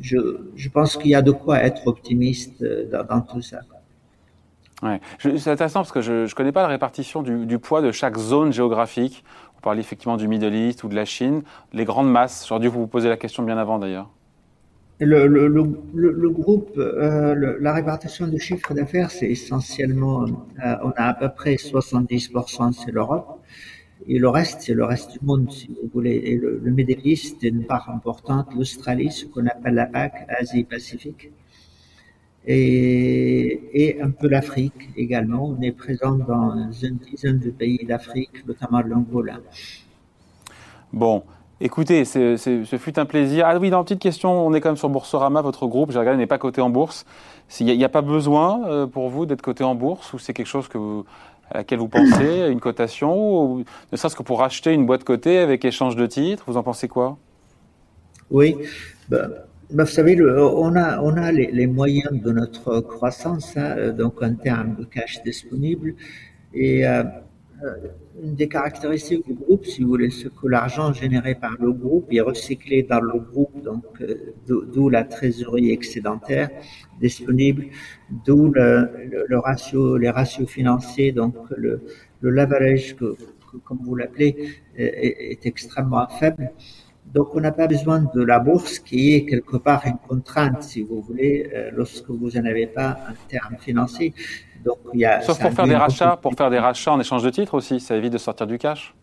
Je, 0.00 0.16
je 0.56 0.68
pense 0.68 0.96
qu'il 0.96 1.10
y 1.10 1.14
a 1.14 1.22
de 1.22 1.32
quoi 1.32 1.62
être 1.62 1.86
optimiste 1.86 2.62
euh, 2.62 3.04
dans, 3.08 3.20
tout 3.20 3.42
ça. 3.42 3.60
Ouais. 4.82 5.00
C'est 5.18 5.48
intéressant 5.48 5.80
parce 5.80 5.92
que 5.92 6.00
je 6.00 6.24
ne 6.24 6.34
connais 6.34 6.50
pas 6.50 6.62
la 6.62 6.68
répartition 6.68 7.22
du, 7.22 7.46
du, 7.46 7.58
poids 7.58 7.82
de 7.82 7.92
chaque 7.92 8.16
zone 8.16 8.52
géographique. 8.52 9.22
Vous 9.54 9.60
parlez 9.60 9.80
effectivement 9.80 10.16
du 10.16 10.26
Middle 10.26 10.54
East 10.54 10.82
ou 10.82 10.88
de 10.88 10.96
la 10.96 11.04
Chine, 11.04 11.42
les 11.72 11.84
grandes 11.84 12.10
masses. 12.10 12.46
J'aurais 12.48 12.60
dû 12.60 12.68
vous 12.68 12.86
poser 12.86 13.08
la 13.08 13.16
question 13.16 13.42
bien 13.42 13.58
avant 13.58 13.78
d'ailleurs. 13.78 14.08
Le, 15.04 16.28
groupe, 16.30 16.74
euh, 16.76 17.56
la 17.60 17.72
répartition 17.72 18.28
du 18.28 18.38
chiffre 18.38 18.72
d'affaires, 18.74 19.10
c'est 19.10 19.28
essentiellement, 19.28 20.24
euh, 20.24 20.76
on 20.84 20.90
a 20.90 21.04
à 21.08 21.14
peu 21.14 21.28
près 21.28 21.56
70%, 21.56 22.72
c'est 22.72 22.92
l'Europe, 22.92 23.40
et 24.06 24.18
le 24.18 24.28
reste, 24.28 24.62
c'est 24.62 24.74
le 24.74 24.84
reste 24.84 25.12
du 25.12 25.18
monde, 25.22 25.50
si 25.50 25.68
vous 25.68 25.88
voulez. 25.92 26.16
Et 26.24 26.36
le, 26.36 26.60
le 26.62 26.70
Middle 26.70 27.00
est 27.04 27.42
une 27.42 27.64
part 27.64 27.90
importante, 27.90 28.54
l'Australie, 28.54 29.10
ce 29.10 29.26
qu'on 29.26 29.46
appelle 29.46 29.74
la 29.74 29.86
PAC, 29.86 30.26
Asie-Pacifique, 30.40 31.30
et, 32.46 33.60
et 33.72 34.02
un 34.02 34.10
peu 34.10 34.28
l'Afrique 34.28 34.90
également. 34.96 35.48
On 35.48 35.60
est 35.62 35.72
présent 35.72 36.16
dans 36.16 36.70
une 36.72 36.96
dizaine 36.96 37.38
de 37.38 37.50
pays 37.50 37.84
d'Afrique, 37.86 38.46
notamment 38.46 38.82
l'Angola. 38.82 39.40
Bon, 40.92 41.22
Écoutez, 41.64 42.04
ce 42.04 42.76
fut 42.76 42.98
un 42.98 43.04
plaisir. 43.04 43.44
Ah 43.46 43.56
oui, 43.56 43.70
dans 43.70 43.78
une 43.78 43.84
petite 43.84 44.00
question, 44.00 44.44
on 44.44 44.52
est 44.52 44.60
quand 44.60 44.70
même 44.70 44.76
sur 44.76 44.88
Boursorama, 44.88 45.42
votre 45.42 45.68
groupe, 45.68 45.92
j'ai 45.92 45.98
regardé, 46.00 46.18
n'est 46.18 46.26
pas 46.26 46.38
coté 46.38 46.60
en 46.60 46.70
bourse. 46.70 47.04
Il 47.60 47.66
n'y 47.66 47.84
a, 47.84 47.88
pas 47.88 48.02
besoin 48.02 48.66
euh, 48.66 48.86
pour 48.88 49.10
vous 49.10 49.26
d'être 49.26 49.42
coté 49.42 49.62
en 49.62 49.76
bourse 49.76 50.12
ou 50.12 50.18
c'est 50.18 50.32
quelque 50.32 50.48
chose 50.48 50.68
à 51.52 51.58
laquelle 51.58 51.78
vous 51.78 51.86
pensez, 51.86 52.48
une 52.50 52.58
cotation, 52.58 53.44
ou 53.44 53.64
ne 53.92 53.96
serait-ce 53.96 54.16
que 54.16 54.24
pour 54.24 54.42
acheter 54.42 54.72
une 54.72 54.86
boîte 54.86 55.04
cotée 55.04 55.38
avec 55.38 55.64
échange 55.64 55.94
de 55.94 56.04
titres, 56.06 56.42
vous 56.48 56.56
en 56.56 56.64
pensez 56.64 56.88
quoi? 56.88 57.16
Oui, 58.32 58.56
bah, 59.08 59.28
bah, 59.70 59.84
vous 59.84 59.90
savez, 59.90 60.20
on 60.20 60.74
a, 60.74 61.32
les, 61.32 61.66
moyens 61.68 62.20
de 62.20 62.32
notre 62.32 62.80
croissance, 62.80 63.56
hein, 63.56 63.90
donc 63.90 64.20
en 64.20 64.34
termes 64.34 64.74
de 64.74 64.84
cash 64.84 65.22
disponible, 65.22 65.94
et 66.54 66.88
euh, 66.88 67.04
une 68.22 68.34
des 68.34 68.48
caractéristiques 68.48 69.26
du 69.26 69.34
groupe, 69.34 69.64
si 69.64 69.82
vous 69.82 69.88
voulez, 69.88 70.10
c'est 70.10 70.32
que 70.34 70.46
l'argent 70.48 70.92
généré 70.92 71.34
par 71.34 71.56
le 71.60 71.72
groupe 71.72 72.12
est 72.12 72.20
recyclé 72.20 72.82
dans 72.82 73.00
le 73.00 73.18
groupe, 73.18 73.62
donc 73.62 73.84
euh, 74.00 74.34
d'où 74.46 74.88
la 74.88 75.04
trésorerie 75.04 75.70
excédentaire 75.70 76.50
disponible, 77.00 77.66
d'où 78.24 78.52
le, 78.52 79.38
ratio, 79.38 79.96
les 79.96 80.10
ratios 80.10 80.48
financiers, 80.48 81.12
donc 81.12 81.34
le, 81.56 81.82
le 82.20 82.30
leverage, 82.30 82.96
comme 83.64 83.78
vous 83.82 83.94
l'appelez, 83.94 84.36
est, 84.76 85.32
est, 85.32 85.46
extrêmement 85.46 86.06
faible. 86.08 86.52
Donc, 87.12 87.34
on 87.34 87.40
n'a 87.40 87.52
pas 87.52 87.66
besoin 87.66 88.00
de 88.14 88.22
la 88.22 88.38
bourse 88.38 88.78
qui 88.78 89.14
est 89.14 89.26
quelque 89.26 89.56
part 89.56 89.82
une 89.86 89.98
contrainte, 89.98 90.62
si 90.62 90.82
vous 90.82 91.02
voulez, 91.02 91.50
euh, 91.52 91.70
lorsque 91.74 92.08
vous 92.08 92.30
n'en 92.30 92.44
avez 92.46 92.66
pas 92.66 93.00
en 93.10 93.28
termes 93.28 93.56
financiers. 93.58 94.14
Donc, 94.64 94.78
il 94.94 95.00
y 95.00 95.04
a, 95.04 95.20
Sauf 95.20 95.40
pour 95.40 95.52
faire 95.52 95.66
des 95.66 95.76
rachats, 95.76 96.16
pour 96.20 96.34
faire 96.34 96.50
des 96.50 96.58
rachats 96.58 96.92
en 96.92 97.00
échange 97.00 97.22
de 97.22 97.30
titres 97.30 97.54
aussi, 97.54 97.80
ça 97.80 97.96
évite 97.96 98.12
de 98.12 98.18
sortir 98.18 98.46
du 98.46 98.58
cash. 98.58 98.94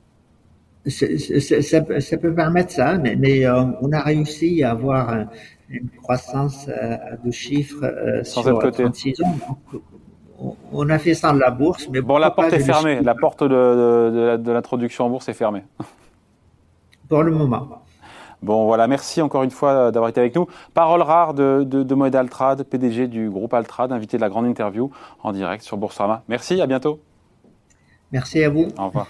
ça, 0.87 1.61
ça, 2.01 2.17
peut 2.17 2.33
permettre 2.33 2.71
ça, 2.71 2.97
mais, 2.97 3.15
mais 3.15 3.45
euh, 3.45 3.63
on 3.81 3.91
a 3.91 4.01
réussi 4.01 4.63
à 4.63 4.71
avoir 4.71 5.25
une 5.69 5.89
croissance 6.01 6.67
euh, 6.69 6.97
deux 7.23 7.31
chiffres 7.31 7.83
euh, 7.83 8.23
Sans 8.23 8.43
sur 8.43 8.59
côté. 8.59 8.83
36 8.83 9.21
ans. 9.21 9.37
on, 10.39 10.55
on, 10.71 10.89
a 10.89 10.97
fait 10.97 11.13
ça 11.13 11.33
de 11.33 11.39
la 11.39 11.51
bourse, 11.51 11.87
mais 11.91 12.01
bon, 12.01 12.17
la 12.17 12.31
porte 12.31 12.53
est 12.53 12.59
fermée. 12.59 13.01
La 13.01 13.15
porte 13.15 13.43
de, 13.43 13.47
de, 13.47 14.37
de 14.37 14.51
l'introduction 14.51 15.05
en 15.05 15.09
bourse 15.09 15.29
est 15.29 15.33
fermée. 15.33 15.63
Pour 17.07 17.23
le 17.23 17.31
moment. 17.31 17.81
Bon, 18.41 18.65
voilà, 18.65 18.87
merci 18.87 19.21
encore 19.21 19.43
une 19.43 19.51
fois 19.51 19.91
d'avoir 19.91 20.09
été 20.09 20.19
avec 20.19 20.35
nous. 20.35 20.47
Parole 20.73 21.01
rare 21.01 21.33
de, 21.33 21.63
de, 21.65 21.83
de 21.83 21.95
Moed 21.95 22.15
Altrad, 22.15 22.63
PDG 22.63 23.07
du 23.07 23.29
groupe 23.29 23.53
Altrad, 23.53 23.91
invité 23.91 24.17
de 24.17 24.21
la 24.21 24.29
grande 24.29 24.45
interview 24.45 24.91
en 25.23 25.33
direct 25.33 25.63
sur 25.63 25.77
Boursorama. 25.77 26.23
Merci, 26.29 26.61
à 26.61 26.67
bientôt. 26.67 26.99
Merci 28.11 28.43
à 28.43 28.49
vous. 28.49 28.67
Au 28.77 28.87
revoir. 28.87 29.07